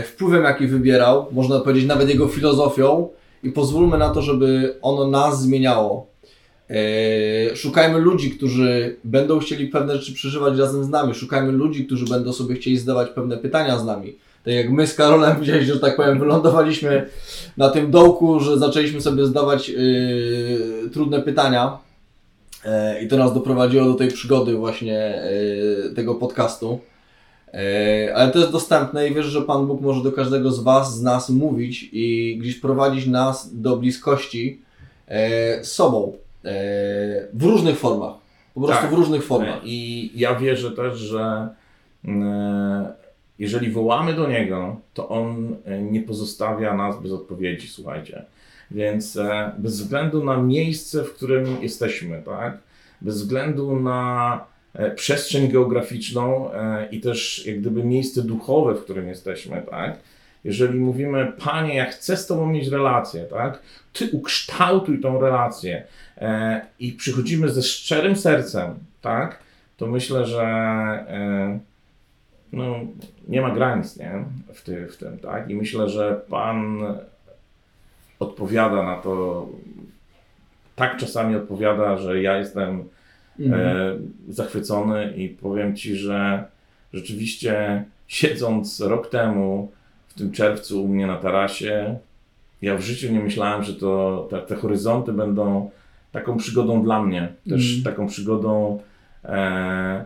wpływem, 0.05 0.43
jaki 0.43 0.67
wybierał, 0.67 1.25
można 1.31 1.59
powiedzieć 1.59 1.85
nawet 1.85 2.09
Jego 2.09 2.27
filozofią 2.27 3.09
i 3.43 3.51
pozwólmy 3.51 3.97
na 3.97 4.09
to, 4.09 4.21
żeby 4.21 4.75
ono 4.81 5.07
nas 5.07 5.41
zmieniało. 5.41 6.07
E, 6.69 7.55
szukajmy 7.55 7.99
ludzi, 7.99 8.31
którzy 8.31 8.97
będą 9.03 9.39
chcieli 9.39 9.67
pewne 9.67 9.97
rzeczy 9.97 10.13
przeżywać 10.13 10.57
razem 10.57 10.83
z 10.83 10.89
nami. 10.89 11.13
Szukajmy 11.13 11.51
ludzi, 11.51 11.85
którzy 11.85 12.05
będą 12.05 12.33
sobie 12.33 12.55
chcieli 12.55 12.77
zadawać 12.77 13.09
pewne 13.09 13.37
pytania 13.37 13.79
z 13.79 13.85
nami. 13.85 14.15
Tak 14.45 14.53
jak 14.53 14.69
my 14.69 14.87
z 14.87 14.95
Karolem 14.95 15.41
gdzieś, 15.41 15.65
że 15.65 15.79
tak 15.79 15.95
powiem, 15.95 16.19
wylądowaliśmy 16.19 17.05
na 17.57 17.69
tym 17.69 17.91
dołku, 17.91 18.39
że 18.39 18.57
zaczęliśmy 18.57 19.01
sobie 19.01 19.25
zdawać 19.25 19.69
yy, 19.69 20.89
trudne 20.93 21.21
pytania. 21.21 21.77
Yy, 22.65 23.01
I 23.01 23.07
to 23.07 23.17
nas 23.17 23.33
doprowadziło 23.33 23.85
do 23.85 23.93
tej 23.93 24.07
przygody 24.07 24.55
właśnie 24.55 25.23
yy, 25.83 25.93
tego 25.95 26.15
podcastu. 26.15 26.79
E, 27.53 28.15
ale 28.15 28.31
to 28.31 28.39
jest 28.39 28.51
dostępne 28.51 29.07
i 29.07 29.13
wiesz, 29.13 29.25
że 29.25 29.41
Pan 29.41 29.67
Bóg 29.67 29.81
może 29.81 30.03
do 30.03 30.11
każdego 30.11 30.51
z 30.51 30.59
Was, 30.59 30.97
z 30.97 31.01
nas 31.01 31.29
mówić 31.29 31.89
i 31.91 32.37
gdzieś 32.41 32.59
prowadzić 32.59 33.05
nas 33.05 33.61
do 33.61 33.77
bliskości 33.77 34.61
e, 35.07 35.63
z 35.63 35.71
sobą 35.71 36.13
e, 36.45 36.51
w 37.33 37.43
różnych 37.43 37.79
formach. 37.79 38.13
Po 38.53 38.61
prostu 38.61 38.81
Tak. 38.81 38.91
w 38.91 38.93
różnych 38.93 39.23
formach. 39.23 39.59
I 39.63 40.11
ja 40.15 40.35
wierzę 40.35 40.71
też, 40.71 40.99
że 40.99 41.47
e, 42.05 42.93
jeżeli 43.39 43.71
wołamy 43.71 44.13
do 44.13 44.27
Niego, 44.27 44.81
to 44.93 45.09
On 45.09 45.55
e, 45.65 45.81
nie 45.81 46.01
pozostawia 46.01 46.77
nas 46.77 47.01
bez 47.01 47.11
odpowiedzi, 47.11 47.67
słuchajcie. 47.67 48.25
Więc 48.71 49.17
e, 49.17 49.51
bez 49.57 49.81
względu 49.81 50.23
na 50.23 50.37
miejsce, 50.37 51.03
w 51.03 51.13
którym 51.13 51.61
jesteśmy, 51.61 52.21
tak? 52.25 52.57
Bez 53.01 53.17
względu 53.17 53.79
na 53.79 54.45
e, 54.73 54.91
przestrzeń 54.91 55.51
geograficzną 55.51 56.49
i 56.91 57.01
też 57.01 57.45
jak 57.45 57.59
gdyby 57.59 57.83
miejsce 57.83 58.21
duchowe, 58.21 58.75
w 58.75 58.83
którym 58.83 59.07
jesteśmy, 59.07 59.63
tak? 59.69 59.99
Jeżeli 60.43 60.79
mówimy, 60.79 61.33
Panie, 61.43 61.75
ja 61.75 61.85
chcę 61.85 62.17
z 62.17 62.27
Tobą 62.27 62.47
mieć 62.47 62.67
relację, 62.67 63.23
tak? 63.23 63.59
Ty 63.93 64.09
ukształtuj 64.11 65.01
tą 65.01 65.21
relację 65.21 65.83
i 66.79 66.91
przychodzimy 66.91 67.49
ze 67.49 67.63
szczerym 67.63 68.15
sercem, 68.15 68.75
tak? 69.01 69.39
To 69.77 69.87
myślę, 69.87 70.25
że 70.25 70.45
no, 72.53 72.75
nie 73.27 73.41
ma 73.41 73.51
granic, 73.51 73.97
nie? 73.97 74.25
W, 74.53 74.63
ty, 74.63 74.87
w 74.87 74.97
tym, 74.97 75.17
tak? 75.17 75.49
I 75.49 75.55
myślę, 75.55 75.89
że 75.89 76.21
Pan 76.29 76.77
odpowiada 78.19 78.83
na 78.83 78.95
to, 78.95 79.47
tak 80.75 80.97
czasami 80.97 81.35
odpowiada, 81.35 81.97
że 81.97 82.21
ja 82.21 82.37
jestem 82.37 82.83
Mhm. 83.39 83.61
e, 83.77 83.97
zachwycony 84.29 85.13
i 85.17 85.29
powiem 85.29 85.75
Ci, 85.75 85.95
że 85.95 86.43
rzeczywiście 86.93 87.83
siedząc 88.07 88.81
rok 88.81 89.09
temu 89.09 89.71
w 90.07 90.13
tym 90.13 90.31
czerwcu 90.31 90.83
u 90.83 90.87
mnie 90.87 91.07
na 91.07 91.17
tarasie, 91.17 91.97
ja 92.61 92.77
w 92.77 92.81
życiu 92.81 93.13
nie 93.13 93.19
myślałem, 93.19 93.63
że 93.63 93.73
to 93.73 94.27
te, 94.31 94.41
te 94.41 94.55
horyzonty 94.55 95.13
będą 95.13 95.69
taką 96.11 96.37
przygodą 96.37 96.83
dla 96.83 97.03
mnie, 97.03 97.33
też 97.49 97.75
Mhm. 97.77 97.95
taką 97.95 98.07
przygodą 98.07 98.81
e, 99.25 100.05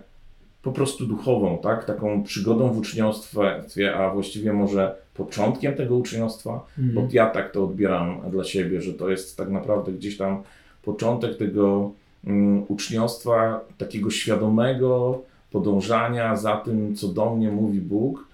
po 0.62 0.72
prostu 0.72 1.06
duchową, 1.06 1.58
tak? 1.58 1.86
Taką 1.86 2.24
przygodą 2.24 2.70
w 2.70 2.78
uczniostwie, 2.78 3.96
a 3.96 4.10
właściwie 4.13 4.54
może 4.54 4.96
początkiem 5.13 5.74
tego 5.74 5.96
uczniostwa, 5.96 6.65
bo 6.78 6.84
Mhm. 6.84 7.10
ja 7.12 7.30
tak 7.30 7.52
to 7.52 7.63
odbieram 7.63 8.22
dla 8.32 8.43
siebie, 8.43 8.82
że 8.82 8.93
to 8.93 9.10
jest 9.10 9.38
tak 9.38 9.50
naprawdę 9.50 9.91
gdzieś 9.91 10.17
tam 10.17 10.43
początek 10.84 11.38
tego 11.38 11.91
mm, 12.26 12.63
uczniostwa, 12.67 13.62
takiego 13.78 14.10
świadomego 14.10 15.22
podążania 15.52 16.36
za 16.36 16.58
tym, 16.58 16.96
co 16.96 17.08
do 17.08 17.36
mnie 17.36 17.52
mówi 17.52 17.82
Bóg 17.82 18.28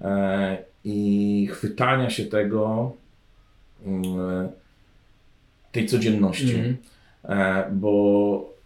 e, 0.00 0.58
i 0.84 1.48
chwytania 1.52 2.10
się 2.10 2.24
tego, 2.24 2.92
mm, 3.86 4.48
tej 5.72 5.86
codzienności. 5.86 6.54
Mhm. 6.54 6.76
E, 7.24 7.70
bo 7.72 8.57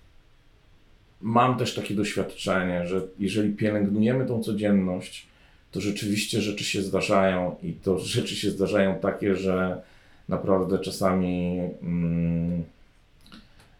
mam 1.22 1.58
też 1.58 1.74
takie 1.74 1.94
doświadczenie, 1.94 2.87
że 2.87 3.02
jeżeli 3.18 3.52
pielęgnujemy 3.52 4.26
tą 4.26 4.42
codzienność, 4.42 5.26
to 5.70 5.80
rzeczywiście 5.80 6.40
rzeczy 6.40 6.64
się 6.64 6.82
zdarzają 6.82 7.56
i 7.62 7.72
to 7.72 7.98
rzeczy 7.98 8.37
się 8.37 8.50
zdarzają 8.50 8.98
takie, 8.98 9.37
że 9.37 9.82
naprawdę 10.28 10.78
czasami 10.78 11.61
mm, 11.82 12.62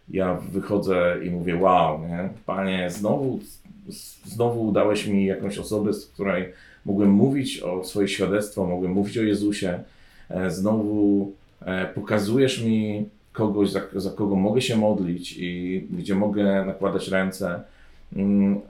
ja 0.09 0.35
wychodzę 0.35 1.17
i 1.25 1.31
mówię 1.31 1.57
wow, 1.57 2.09
nie? 2.09 2.29
Panie, 2.47 2.91
znowu, 2.91 3.41
znowu 4.25 4.69
udałeś 4.69 5.07
mi 5.07 5.27
jakąś 5.27 5.59
osobę, 5.59 5.93
z 5.93 6.07
której 6.07 6.53
mogłem 6.87 7.11
mówić 7.11 7.61
o 7.61 7.85
swoje 7.85 8.09
świadectwo, 8.09 8.67
mogłem 8.67 8.93
mówić 8.93 9.19
o 9.19 9.23
Jezusie, 9.23 9.81
e, 10.31 10.51
znowu 10.51 11.33
e, 11.61 11.87
pokazujesz 11.87 12.63
mi 12.63 13.09
kogoś, 13.33 13.71
za, 13.71 13.81
za 13.95 14.11
kogo 14.11 14.37
mogę 14.37 14.61
się 14.61 14.77
modlić 14.77 15.35
i 15.39 15.85
gdzie 15.91 16.15
mogę 16.15 16.65
nakładać 16.65 17.09
ręce. 17.09 17.61
Mm, 18.17 18.61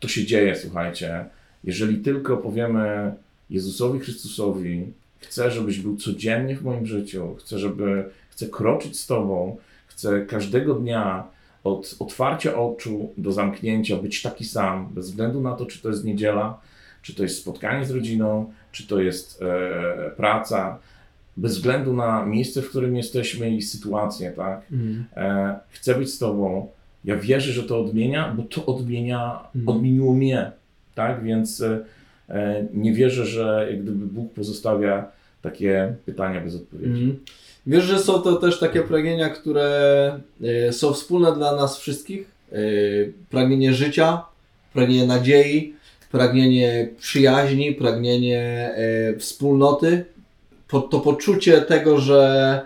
To 0.00 0.08
się 0.08 0.24
dzieje, 0.26 0.56
słuchajcie. 0.56 1.24
Jeżeli 1.64 1.98
tylko 1.98 2.36
powiemy 2.36 3.14
Jezusowi 3.50 4.00
Chrystusowi, 4.00 4.86
chcę, 5.18 5.50
żebyś 5.50 5.78
był 5.78 5.96
codziennie 5.96 6.56
w 6.56 6.62
moim 6.64 6.86
życiu, 6.86 7.34
chcę, 7.38 7.58
żeby, 7.58 8.04
chcę 8.30 8.46
kroczyć 8.46 9.00
z 9.00 9.06
Tobą, 9.06 9.56
chcę 9.86 10.26
każdego 10.26 10.74
dnia 10.74 11.24
od 11.64 11.96
otwarcia 11.98 12.54
oczu 12.54 13.12
do 13.16 13.32
zamknięcia 13.32 13.96
być 13.96 14.22
taki 14.22 14.44
sam, 14.44 14.88
bez 14.94 15.10
względu 15.10 15.40
na 15.40 15.52
to, 15.56 15.66
czy 15.66 15.82
to 15.82 15.88
jest 15.88 16.04
niedziela, 16.04 16.60
czy 17.02 17.14
to 17.14 17.22
jest 17.22 17.38
spotkanie 17.38 17.84
z 17.84 17.90
rodziną, 17.90 18.52
czy 18.72 18.86
to 18.86 19.00
jest 19.00 19.42
e, 19.42 20.10
praca, 20.16 20.78
bez 21.36 21.56
względu 21.56 21.92
na 21.92 22.26
miejsce, 22.26 22.62
w 22.62 22.68
którym 22.70 22.96
jesteśmy 22.96 23.50
i 23.50 23.62
sytuację, 23.62 24.30
tak? 24.36 24.62
Mhm. 24.72 25.04
E, 25.16 25.56
chcę 25.70 25.94
być 25.94 26.10
z 26.14 26.18
Tobą. 26.18 26.68
Ja 27.04 27.16
wierzę, 27.16 27.52
że 27.52 27.62
to 27.62 27.80
odmienia, 27.80 28.34
bo 28.36 28.42
to 28.42 28.66
odmienia, 28.66 29.40
Mhm. 29.54 29.76
odmieniło 29.76 30.14
mnie, 30.14 30.50
tak? 30.94 31.24
Więc 31.24 31.60
e, 31.60 31.84
e, 32.28 32.66
nie 32.74 32.92
wierzę, 32.92 33.26
że 33.26 33.66
jak 33.70 33.82
gdyby 33.82 34.06
Bóg 34.06 34.32
pozostawia 34.32 35.04
takie 35.42 35.94
pytania 36.06 36.40
bez 36.40 36.54
odpowiedzi. 36.56 37.02
Mhm. 37.02 37.18
Wiesz, 37.66 37.84
że 37.84 37.98
są 37.98 38.12
to 38.18 38.36
też 38.36 38.58
takie 38.58 38.80
pragnienia, 38.82 39.28
które 39.30 40.20
e, 40.68 40.72
są 40.72 40.92
wspólne 40.92 41.32
dla 41.34 41.56
nas 41.56 41.78
wszystkich. 41.78 42.30
E, 42.52 42.56
Pragnienie 43.30 43.72
życia, 43.72 44.22
pragnienie 44.74 45.06
nadziei, 45.06 45.74
pragnienie 46.12 46.88
przyjaźni, 46.98 47.72
pragnienie 47.72 48.70
wspólnoty. 49.18 50.04
Po- 50.72 50.80
To 50.80 51.00
poczucie 51.00 51.60
tego, 51.62 51.98
że 52.00 52.60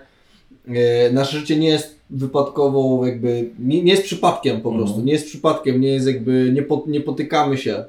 e, 0.68 1.12
nasze 1.12 1.38
życie 1.38 1.56
nie 1.56 1.68
jest 1.68 1.96
wypadkową, 2.10 3.04
jakby 3.04 3.50
nie, 3.58 3.82
nie 3.82 3.92
jest 3.92 4.04
przypadkiem 4.04 4.60
po 4.60 4.68
Mhm. 4.68 4.84
prostu, 4.86 5.02
nie 5.04 5.12
jest 5.12 5.26
przypadkiem, 5.26 5.80
nie 5.80 5.88
jest 5.88 6.06
jakby, 6.06 6.50
nie, 6.54 6.62
po, 6.62 6.84
nie 6.86 7.00
potykamy 7.00 7.58
się 7.58 7.84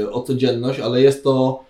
e, 0.00 0.10
o 0.10 0.22
codzienność, 0.22 0.80
ale 0.80 1.02
jest 1.02 1.24
to 1.24 1.64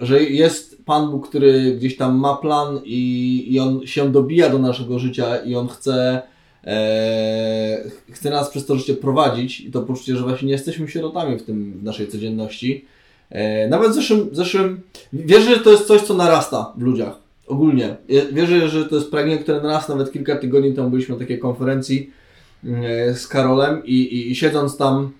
że 0.00 0.22
jest 0.22 0.84
Pan 0.84 1.10
Bóg, 1.10 1.28
który 1.28 1.72
gdzieś 1.76 1.96
tam 1.96 2.16
ma 2.18 2.36
plan 2.36 2.80
i, 2.84 3.44
i 3.54 3.60
on 3.60 3.86
się 3.86 4.12
dobija 4.12 4.48
do 4.48 4.58
naszego 4.58 4.98
życia 4.98 5.36
i 5.36 5.54
on 5.54 5.68
chce, 5.68 6.22
e, 6.64 7.84
chce 8.10 8.30
nas 8.30 8.50
przez 8.50 8.66
to 8.66 8.76
życie 8.76 8.94
prowadzić 8.94 9.60
i 9.60 9.70
to 9.70 9.82
poczucie, 9.82 10.16
że 10.16 10.22
właśnie 10.22 10.46
nie 10.46 10.52
jesteśmy 10.52 10.88
sierotami 10.88 11.38
w 11.38 11.42
tym 11.42 11.72
w 11.78 11.82
naszej 11.82 12.08
codzienności. 12.08 12.84
E, 13.32 13.68
nawet 13.68 13.90
w 13.90 13.94
zeszłym, 13.94 14.28
zeszłym 14.32 14.80
wierzę, 15.12 15.54
że 15.54 15.60
to 15.60 15.70
jest 15.70 15.86
coś, 15.86 16.02
co 16.02 16.14
narasta 16.14 16.72
w 16.76 16.82
ludziach. 16.82 17.14
Ogólnie. 17.46 17.96
Wierzę, 18.32 18.68
że 18.68 18.84
to 18.84 18.96
jest 18.96 19.10
pragnienie, 19.10 19.38
które 19.38 19.60
narasta. 19.60 19.92
Nawet 19.94 20.12
kilka 20.12 20.36
tygodni 20.36 20.74
temu 20.74 20.90
byliśmy 20.90 21.14
na 21.14 21.18
takiej 21.18 21.38
konferencji 21.38 22.10
e, 22.64 23.14
z 23.14 23.28
Karolem 23.28 23.82
i, 23.84 23.94
i, 23.94 24.30
i 24.30 24.34
siedząc 24.34 24.76
tam 24.76 25.12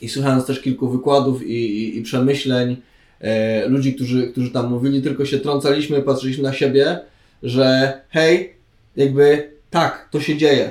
i 0.00 0.08
słuchając 0.08 0.46
też 0.46 0.60
kilku 0.60 0.88
wykładów 0.88 1.46
i, 1.46 1.52
i, 1.52 1.98
i 1.98 2.02
przemyśleń, 2.02 2.76
e, 3.20 3.68
ludzi, 3.68 3.94
którzy, 3.94 4.28
którzy 4.28 4.50
tam 4.50 4.70
mówili, 4.70 5.02
tylko 5.02 5.24
się 5.24 5.38
trącaliśmy, 5.38 6.02
patrzyliśmy 6.02 6.42
na 6.42 6.52
siebie, 6.52 6.98
że 7.42 7.92
hej, 8.08 8.54
jakby 8.96 9.53
tak, 9.74 10.08
to 10.10 10.20
się 10.20 10.36
dzieje. 10.36 10.70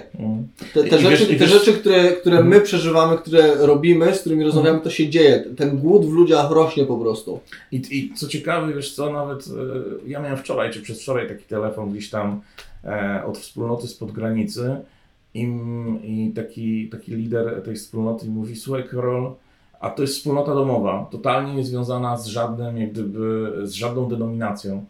Te, 0.73 0.83
te 0.83 0.97
wiesz- 0.97 1.01
rzeczy, 1.19 1.23
i 1.23 1.37
te 1.37 1.45
wiesz- 1.45 1.49
rzeczy 1.53 1.73
które, 1.73 2.03
które 2.11 2.35
my 2.35 2.41
Mhm. 2.41 2.61
przeżywamy, 2.63 3.17
które 3.17 3.55
robimy, 3.55 4.15
z 4.15 4.19
którymi 4.21 4.43
rozmawiamy, 4.43 4.79
to 4.79 4.89
się 4.89 5.09
dzieje. 5.09 5.43
Ten 5.57 5.77
głód 5.77 6.05
w 6.05 6.09
ludziach 6.11 6.51
rośnie 6.51 6.85
po 6.85 6.97
prostu. 6.97 7.39
I, 7.71 7.81
I 7.91 8.13
co 8.13 8.27
ciekawe, 8.27 8.73
wiesz 8.73 8.95
co, 8.95 9.11
nawet 9.13 9.47
e, 9.47 9.49
ja 10.09 10.19
miałem 10.19 10.37
wczoraj 10.37 10.71
czy 10.71 10.81
przedwczoraj 10.81 11.27
taki 11.27 11.43
telefon 11.43 11.91
gdzieś 11.91 12.09
tam 12.09 12.41
e, 12.85 13.23
od 13.25 13.37
wspólnoty 13.37 13.87
spod 13.87 14.11
granicy 14.11 14.75
i, 15.33 15.47
i 16.03 16.31
taki, 16.35 16.89
taki 16.89 17.11
lider 17.15 17.61
tej 17.65 17.75
wspólnoty 17.75 18.25
mówi, 18.25 18.55
słuchaj 18.55 18.83
Karol, 18.87 19.31
a 19.79 19.89
to 19.89 20.01
jest 20.01 20.15
wspólnota 20.17 20.53
domowa, 20.53 21.07
totalnie 21.11 21.53
niezwiązana 21.55 22.17
z 22.17 22.25
żadnym, 22.25 22.77
jak 22.77 22.91
gdyby, 22.91 23.51
z 23.63 23.71
żadną 23.73 24.09
denominacją. 24.09 24.85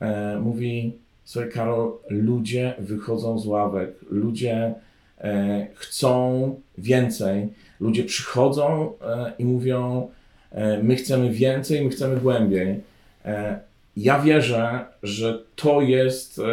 E, 0.00 0.38
mówi, 0.40 0.92
słuchaj 1.28 1.50
Karol, 1.50 1.92
ludzie 2.08 2.74
wychodzą 2.78 3.38
z 3.38 3.46
ławek, 3.46 3.90
ludzie 4.10 4.74
e, 5.18 5.66
chcą 5.74 6.60
więcej, 6.78 7.48
ludzie 7.80 8.04
przychodzą 8.04 8.92
e, 9.02 9.32
i 9.38 9.44
mówią, 9.44 10.08
e, 10.50 10.82
my 10.82 10.96
chcemy 10.96 11.30
więcej, 11.30 11.84
my 11.84 11.90
chcemy 11.90 12.20
głębiej. 12.20 12.80
E, 13.24 13.58
ja 13.96 14.20
wierzę, 14.20 14.84
że 15.02 15.42
to 15.56 15.80
jest 15.80 16.38
e, 16.38 16.44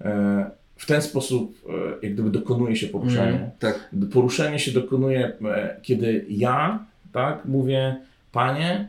e, 0.00 0.50
w 0.76 0.86
ten 0.86 1.02
sposób, 1.02 1.54
jak 2.02 2.14
gdyby 2.14 2.30
dokonuje 2.30 2.76
się 2.76 2.86
poruszenie. 2.86 3.50
Tak. 3.58 3.90
Poruszenie 4.12 4.58
się 4.58 4.72
dokonuje, 4.72 5.32
kiedy 5.82 6.24
ja, 6.28 6.84
tak, 7.12 7.44
mówię, 7.44 7.96
Panie, 8.32 8.88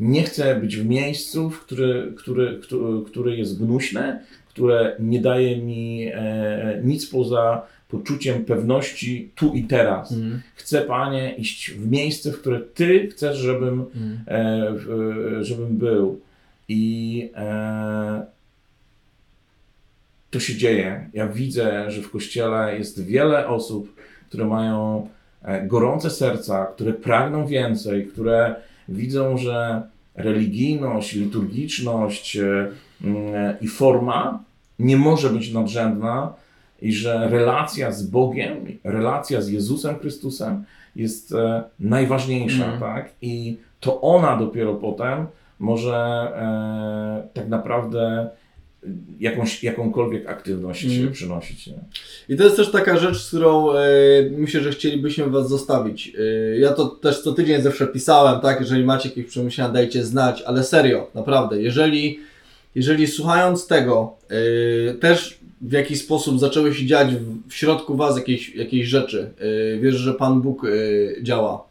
nie 0.00 0.22
chcę 0.22 0.54
być 0.54 0.76
w 0.76 0.86
miejscu, 0.86 1.50
w 1.50 1.60
który, 1.60 2.12
który, 2.16 2.58
który, 2.62 3.04
które 3.06 3.36
jest 3.36 3.64
gnuśne, 3.64 4.20
które 4.48 4.96
nie 4.98 5.20
daje 5.20 5.56
mi 5.56 6.10
e, 6.14 6.80
nic 6.84 7.06
poza 7.06 7.62
poczuciem 7.88 8.44
pewności 8.44 9.30
tu 9.34 9.54
i 9.54 9.64
teraz. 9.64 10.12
Mhm. 10.12 10.40
Chcę, 10.54 10.80
Panie, 10.80 11.34
iść 11.38 11.70
w 11.70 11.90
miejsce, 11.90 12.32
w 12.32 12.40
które 12.40 12.60
Ty 12.60 13.08
chcesz, 13.08 13.36
żebym, 13.36 13.80
Mhm. 13.94 14.18
e, 14.26 14.72
w, 14.72 15.38
żebym 15.40 15.76
był. 15.76 16.20
I 16.68 17.30
e, 17.34 18.22
to 20.30 20.40
się 20.40 20.56
dzieje. 20.56 21.10
Ja 21.14 21.28
widzę, 21.28 21.90
że 21.90 22.02
w 22.02 22.10
kościele 22.10 22.78
jest 22.78 23.04
wiele 23.04 23.48
osób, 23.48 23.96
które 24.28 24.44
mają 24.46 25.08
e, 25.42 25.66
gorące 25.66 26.10
serca, 26.10 26.66
które 26.66 26.92
pragną 26.92 27.46
więcej, 27.46 28.06
które 28.06 28.54
widzą, 28.90 29.36
że 29.38 29.82
religijność, 30.14 31.12
liturgiczność 31.12 32.36
e, 32.36 32.68
mm, 33.04 33.54
i 33.60 33.68
forma 33.68 34.42
nie 34.78 34.96
może 34.96 35.30
być 35.30 35.52
nadrzędna 35.52 36.32
i 36.82 36.92
że 36.92 37.28
relacja 37.30 37.92
z 37.92 38.02
Bogiem, 38.02 38.56
relacja 38.84 39.40
z 39.40 39.48
Jezusem 39.48 39.98
Chrystusem 39.98 40.64
jest 40.96 41.32
e, 41.32 41.62
najważniejsza, 41.80 42.64
Mhm. 42.64 42.80
tak? 42.80 43.10
I 43.22 43.56
to 43.80 44.00
ona 44.00 44.36
dopiero 44.36 44.74
potem 44.74 45.26
może 45.58 45.96
e, 45.96 47.28
tak 47.34 47.48
naprawdę 47.48 48.28
jakąś, 49.20 49.62
jakąkolwiek 49.64 50.28
aktywność 50.28 50.84
Mhm. 50.84 51.12
przynosić. 51.12 51.66
Nie? 51.66 51.78
I 52.28 52.36
to 52.36 52.44
jest 52.44 52.56
też 52.56 52.70
taka 52.70 52.98
rzecz, 52.98 53.18
z 53.18 53.28
którą 53.28 53.72
e, 53.72 53.80
myślę, 54.30 54.60
że 54.60 54.70
chcielibyśmy 54.70 55.26
Was 55.26 55.48
zostawić. 55.48 56.12
E, 56.54 56.58
ja 56.58 56.72
to 56.72 56.86
też 56.86 57.22
co 57.22 57.32
tydzień 57.32 57.62
zawsze 57.62 57.86
pisałem, 57.86 58.40
tak? 58.40 58.60
Jeżeli 58.60 58.84
macie 58.84 59.08
jakieś 59.08 59.26
przemyślenia, 59.26 59.70
dajcie 59.70 60.04
znać, 60.04 60.42
ale 60.42 60.64
serio, 60.64 61.10
naprawdę, 61.14 61.62
jeżeli, 61.62 62.18
jeżeli 62.74 63.06
słuchając 63.06 63.66
tego, 63.66 64.16
e, 64.90 64.94
też 64.94 65.40
w 65.60 65.72
jakiś 65.72 66.00
sposób 66.00 66.40
zaczęły 66.40 66.74
się 66.74 66.86
dziać 66.86 67.14
w, 67.14 67.48
w 67.48 67.54
środku 67.54 67.96
Was 67.96 68.16
jakieś, 68.16 68.54
jakieś 68.54 68.86
rzeczy, 68.86 69.30
e, 69.74 69.78
wierzę, 69.78 69.98
że 69.98 70.14
Pan 70.14 70.42
Bóg 70.42 70.64
e, 70.64 70.68
działa 71.22 71.64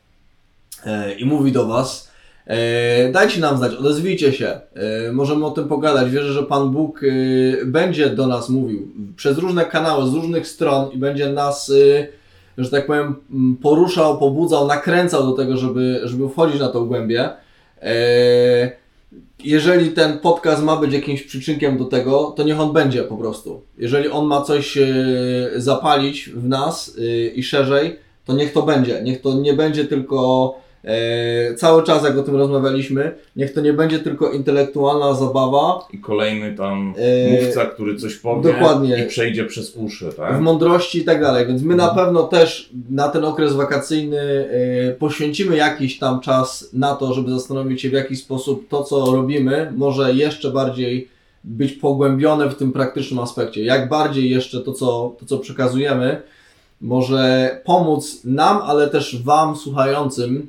e, 0.86 1.14
i 1.14 1.26
mówi 1.26 1.52
do 1.52 1.68
Was, 1.68 2.09
Dajcie 3.12 3.40
nam 3.40 3.58
znać, 3.58 3.76
odezwijcie 3.76 4.34
się, 4.34 4.48
e, 4.48 5.12
możemy 5.12 5.46
o 5.46 5.52
tym 5.52 5.68
pogadać. 5.68 6.12
Wierzę, 6.12 6.34
że 6.34 6.44
Pan 6.44 6.72
Bóg 6.72 7.02
e, 7.04 7.66
będzie 7.66 8.10
do 8.10 8.28
nas 8.28 8.50
mówił 8.50 8.88
przez 9.16 9.38
różne 9.38 9.66
kanały, 9.66 10.10
z 10.10 10.14
różnych 10.14 10.48
stron 10.48 10.92
i 10.92 10.98
będzie 10.98 11.30
nas, 11.30 11.72
że 12.58 12.70
tak 12.70 12.88
powiem, 12.88 13.16
m, 13.32 13.58
poruszał, 13.62 14.18
pobudzał, 14.18 14.68
nakręcał 14.68 15.24
do 15.24 15.32
tego, 15.32 15.58
żeby, 15.58 16.02
żeby 16.04 16.30
wchodzić 16.30 16.60
na 16.60 16.68
tą 16.68 16.86
głębię. 16.86 17.30
Jeżeli 19.44 19.92
ten 19.92 20.20
podcast 20.20 20.64
ma 20.64 20.76
być 20.76 20.94
jakimś 20.94 21.24
przyczynkiem 21.24 21.78
do 21.78 21.86
tego, 21.86 22.34
to 22.38 22.44
niech 22.44 22.60
on 22.60 22.74
będzie 22.74 23.04
po 23.04 23.18
prostu. 23.18 23.62
Jeżeli 23.78 24.10
on 24.10 24.26
ma 24.26 24.42
coś 24.42 24.78
zapalić 25.56 26.30
w 26.30 26.48
nas 26.48 26.98
i 27.36 27.44
szerzej, 27.44 27.96
to 28.26 28.34
niech 28.34 28.54
to 28.54 28.62
będzie. 28.62 29.02
Niech 29.04 29.22
to 29.22 29.34
nie 29.34 29.54
będzie 29.54 29.86
tylko 29.86 30.56
E, 30.84 31.56
cały 31.56 31.84
czas, 31.84 32.04
jak 32.04 32.18
o 32.18 32.24
tym 32.24 32.36
rozmawialiśmy, 32.36 33.12
niech 33.36 33.54
to 33.54 33.62
nie 33.62 33.74
będzie 33.74 34.00
tylko 34.00 34.32
intelektualna 34.32 35.14
zabawa 35.14 35.88
I 35.94 35.98
kolejny 36.00 36.56
tam 36.56 36.94
E, 36.98 37.32
mówca, 37.46 37.66
który 37.66 37.96
coś 37.96 38.16
powie 38.16 38.52
dokładnie. 38.54 39.04
i 39.06 39.08
przejdzie 39.08 39.46
przez 39.46 39.76
uszy, 39.76 40.12
w 40.12 40.16
tak? 40.16 40.42
mądrości 40.42 41.00
i 41.00 41.04
tak 41.04 41.22
dalej. 41.22 41.48
Więc 41.48 41.62
my 41.62 41.76
na 41.76 41.90
Mhm. 41.90 42.06
pewno 42.06 42.24
też 42.24 42.70
na 42.90 43.10
ten 43.10 43.26
okres 43.26 43.54
wakacyjny 43.54 44.20
e, 44.20 44.92
poświęcimy 44.94 45.56
jakiś 45.56 46.00
tam 46.00 46.20
czas 46.20 46.70
na 46.74 46.96
to, 46.96 47.14
żeby 47.14 47.32
zastanowić 47.32 47.82
się, 47.82 47.90
w 47.90 47.94
jaki 47.94 48.16
sposób 48.16 48.68
to, 48.70 48.84
co 48.84 49.06
robimy, 49.16 49.74
może 49.76 50.14
jeszcze 50.14 50.52
bardziej 50.52 51.08
być 51.44 51.72
pogłębione 51.74 52.50
w 52.50 52.56
tym 52.56 52.72
praktycznym 52.72 53.20
aspekcie. 53.20 53.64
Jak 53.64 53.90
bardziej 53.90 54.30
jeszcze 54.30 54.60
to, 54.62 54.74
co, 54.74 55.16
to, 55.20 55.26
co 55.26 55.38
przekazujemy, 55.38 56.22
może 56.82 57.50
pomóc 57.66 58.22
nam, 58.26 58.58
ale 58.66 58.88
też 58.88 59.24
Wam, 59.24 59.56
słuchającym, 59.56 60.48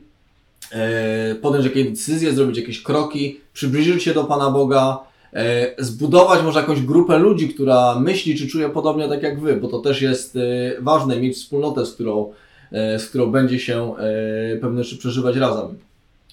podjąć 1.42 1.66
jakieś 1.66 1.88
decyzje, 1.90 2.32
zrobić 2.32 2.56
jakieś 2.56 2.82
kroki, 2.82 3.40
przybliżyć 3.52 4.02
się 4.02 4.14
do 4.14 4.24
Pana 4.24 4.50
Boga, 4.50 4.98
e, 5.32 5.74
zbudować 5.84 6.42
może 6.42 6.60
jakąś 6.60 6.82
grupę 6.82 7.18
ludzi, 7.18 7.48
która 7.48 8.00
myśli 8.00 8.38
czy 8.38 8.48
czuje 8.48 8.68
podobnie 8.68 9.08
tak 9.08 9.22
jak 9.22 9.40
Wy, 9.40 9.56
bo 9.56 9.68
to 9.68 9.78
też 9.78 10.02
jest 10.02 10.36
e, 10.36 10.40
ważne, 10.80 11.20
mieć 11.20 11.36
wspólnotę, 11.36 11.86
z 11.86 11.94
którą, 11.94 12.32
e, 12.72 12.98
z 12.98 13.08
którą 13.08 13.26
będzie 13.26 13.58
się 13.58 13.96
e, 13.96 14.56
pewne 14.56 14.84
rzeczy 14.84 14.98
przeżywać 14.98 15.36
razem. 15.36 15.78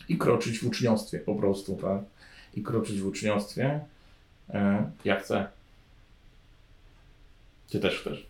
I 0.10 0.17
kroczyć 0.17 0.60
w 0.60 0.67
uczniostwie 0.67 1.19
po 1.19 1.36
prostu, 1.36 1.76
tak? 1.82 2.02
I 2.56 2.63
kroczyć 2.63 3.02
w 3.02 3.08
uczniostwie. 3.08 3.80
E, 4.50 4.89
ja 5.06 5.19
chcę. 5.19 5.47
Ty 7.69 7.80
też 7.80 8.00
chcesz. 8.00 8.28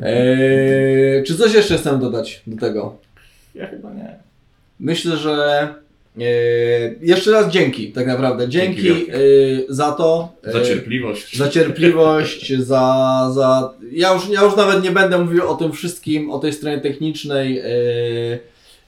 E, 0.00 1.22
czy 1.22 1.36
coś 1.36 1.54
jeszcze 1.54 1.78
chcę 1.78 1.98
dodać 1.98 2.42
do 2.46 2.56
tego? 2.56 2.96
Ja 3.60 3.66
chyba 3.66 3.92
nie. 3.94 4.18
Myślę, 4.80 5.16
że 5.16 5.68
e, 6.20 6.22
jeszcze 7.00 7.30
raz 7.30 7.48
dzięki, 7.52 7.92
tak 7.92 8.06
naprawdę. 8.06 8.48
Dzięki, 8.48 8.82
Dzięki 8.82 9.10
e, 9.10 9.14
za 9.68 9.92
to. 9.92 10.28
e, 10.44 10.52
Za 10.52 10.60
cierpliwość. 10.60 11.36
za 11.38 11.48
cierpliwość, 11.48 12.52
za, 12.72 12.84
za... 13.34 13.74
Ja, 13.92 14.12
już, 14.14 14.28
ja 14.28 14.42
już 14.42 14.56
nawet 14.56 14.84
nie 14.84 14.90
będę 14.90 15.18
mówił 15.18 15.48
o 15.48 15.54
tym 15.54 15.72
wszystkim, 15.72 16.30
o 16.30 16.38
tej 16.38 16.52
stronie 16.52 16.80
technicznej, 16.80 17.62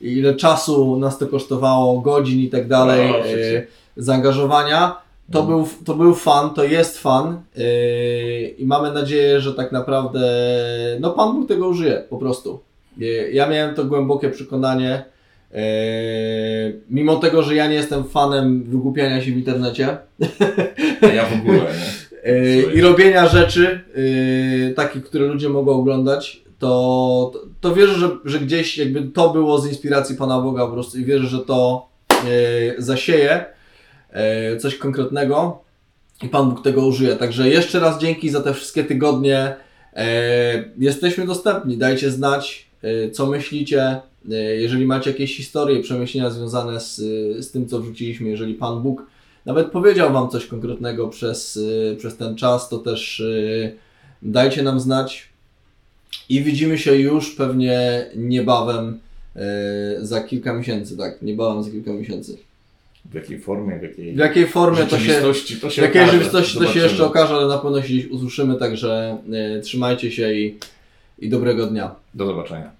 ile 0.00 0.34
czasu 0.34 0.96
nas 0.98 1.18
to 1.18 1.26
kosztowało, 1.26 2.00
godzin 2.00 2.40
i 2.40 2.48
tak 2.48 2.68
dalej, 2.68 3.12
zaangażowania. 3.96 4.96
To, 5.32 5.40
Mhm. 5.40 5.58
był, 5.58 5.68
to 5.84 5.94
był 5.94 6.14
fan, 6.14 6.50
to 6.54 6.64
jest 6.64 6.98
fan 6.98 7.40
i 8.58 8.66
mamy 8.66 8.92
nadzieję, 8.92 9.40
że 9.40 9.54
tak 9.54 9.72
naprawdę 9.72 10.20
no 11.00 11.10
Pan 11.10 11.32
Bóg 11.32 11.48
tego 11.48 11.68
użyje 11.68 12.04
po 12.10 12.18
prostu. 12.18 12.60
Yy, 12.96 13.30
Ja 13.32 13.48
miałem 13.48 13.74
to 13.74 13.84
głębokie 13.84 14.30
przekonanie, 14.30 15.04
yy, 15.52 15.58
mimo 16.90 17.16
tego, 17.16 17.42
że 17.42 17.54
ja 17.54 17.66
nie 17.66 17.74
jestem 17.74 18.04
fanem 18.04 18.64
wygłupiania 18.64 19.20
się 19.20 19.32
w 19.32 19.36
internecie, 19.36 19.96
A 21.00 21.06
ja 21.06 21.26
w 21.26 21.32
ogóle 21.32 21.58
nie. 21.58 21.64
Słuchaj. 22.62 22.76
i 22.78 22.80
robienia 22.80 23.28
rzeczy 23.28 23.80
takich, 24.76 25.04
które 25.04 25.26
ludzie 25.26 25.48
mogą 25.48 25.72
oglądać, 25.72 26.42
to, 26.58 27.32
to, 27.60 27.74
wierzę, 27.74 27.94
że, 27.94 28.10
że 28.24 28.38
gdzieś 28.38 28.78
jakby 28.78 29.02
to 29.02 29.30
było 29.30 29.58
z 29.58 29.68
inspiracji 29.68 30.16
Pana 30.16 30.40
Boga 30.40 30.66
po 30.66 30.72
prostu 30.72 30.98
i 30.98 31.04
wierzę, 31.04 31.26
że 31.26 31.38
to 31.38 31.88
zasieje 32.78 33.44
coś 34.58 34.76
konkretnego 34.76 35.62
i 36.22 36.28
Pan 36.28 36.50
Bóg 36.50 36.62
tego 36.62 36.86
użyje. 36.86 37.16
Także 37.16 37.48
jeszcze 37.48 37.80
raz 37.80 37.98
dzięki 37.98 38.30
za 38.30 38.40
te 38.40 38.54
wszystkie 38.54 38.84
tygodnie. 38.84 39.56
Jesteśmy 40.78 41.26
dostępni, 41.26 41.78
dajcie 41.78 42.10
znać, 42.10 42.65
co 43.12 43.26
myślicie. 43.26 44.00
Yy, 44.28 44.56
jeżeli 44.56 44.86
macie 44.86 45.10
jakieś 45.10 45.36
historie, 45.36 45.80
przemyślenia 45.82 46.30
związane 46.30 46.80
z, 46.80 46.96
z 47.44 47.50
tym, 47.50 47.68
co 47.68 47.80
wrzuciliśmy, 47.80 48.28
jeżeli 48.28 48.54
Pan 48.54 48.82
Bóg 48.82 49.06
nawet 49.46 49.70
powiedział 49.70 50.12
Wam 50.12 50.28
coś 50.28 50.46
konkretnego 50.46 51.08
przez, 51.08 51.58
przez 51.98 52.16
ten 52.16 52.36
czas, 52.36 52.68
to 52.68 52.78
też 52.78 53.22
dajcie 54.22 54.62
nam 54.62 54.80
znać. 54.80 55.28
I 56.28 56.42
widzimy 56.42 56.78
się 56.78 56.96
już 56.96 57.34
pewnie 57.34 58.06
niebawem 58.16 58.98
za 60.00 60.20
kilka 60.20 60.54
miesięcy, 60.54 60.96
tak, 60.96 61.22
niebawem 61.22 61.62
za 61.62 61.70
kilka 61.70 61.92
miesięcy. 61.92 62.38
W 63.10 63.14
jakiej 63.14 63.38
formie, 63.38 63.78
w 63.78 63.82
jakiej, 63.82 64.14
W 64.14 64.18
jakiej 64.18 64.46
formie 64.46 64.86
to 64.86 64.98
się, 64.98 65.20
to 65.60 65.70
w 65.70 65.72
się 65.72 65.82
jakiej 65.82 66.02
okaże. 66.02 66.12
rzeczywistości 66.12 66.58
to 66.58 66.66
się 66.66 66.80
jeszcze 66.80 67.04
okaże, 67.04 67.34
ale 67.34 67.46
na 67.46 67.58
pewno 67.58 67.82
się 67.82 67.88
gdzieś 67.88 68.06
usłyszymy, 68.06 68.56
także 68.56 69.18
y, 69.58 69.60
trzymajcie 69.60 70.10
się 70.10 70.32
i, 70.32 70.58
i 71.18 71.28
dobrego 71.28 71.66
dnia. 71.66 71.94
Do 72.14 72.26
zobaczenia. 72.26 72.70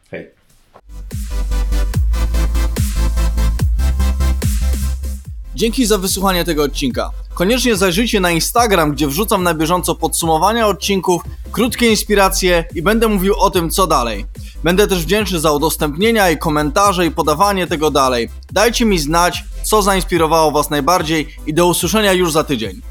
Dzięki 5.57 5.87
za 5.87 5.99
wysłuchanie 5.99 6.45
tego 6.45 6.63
odcinka. 6.63 7.11
Koniecznie 7.35 7.77
zajrzyjcie 7.77 8.21
na 8.21 8.31
Instagram, 8.31 8.93
gdzie 8.93 9.09
wrzucam 9.09 9.43
na 9.43 9.55
bieżąco 9.55 9.95
podsumowania 9.95 10.67
odcinków, 10.67 11.23
krótkie 11.53 11.91
inspiracje 11.91 12.65
i 12.75 12.83
będę 12.83 13.09
mówił 13.09 13.35
o 13.35 13.51
tym, 13.51 13.71
co 13.71 13.87
dalej. 13.87 14.27
Będę 14.65 14.87
też 14.87 15.03
wdzięczny 15.03 15.41
za 15.41 15.53
udostępnienia 15.53 16.31
i 16.31 16.39
komentarze 16.39 17.07
i 17.07 17.11
podawanie 17.11 17.67
tego 17.67 17.91
dalej. 17.91 18.29
Dajcie 18.53 18.85
mi 18.85 18.99
znać, 18.99 19.45
co 19.63 19.83
zainspirowało 19.83 20.51
Was 20.51 20.71
najbardziej 20.71 21.29
i 21.47 21.55
do 21.55 21.67
usłyszenia 21.67 22.13
już 22.13 22.33
za 22.33 22.45
tydzień. 22.45 22.83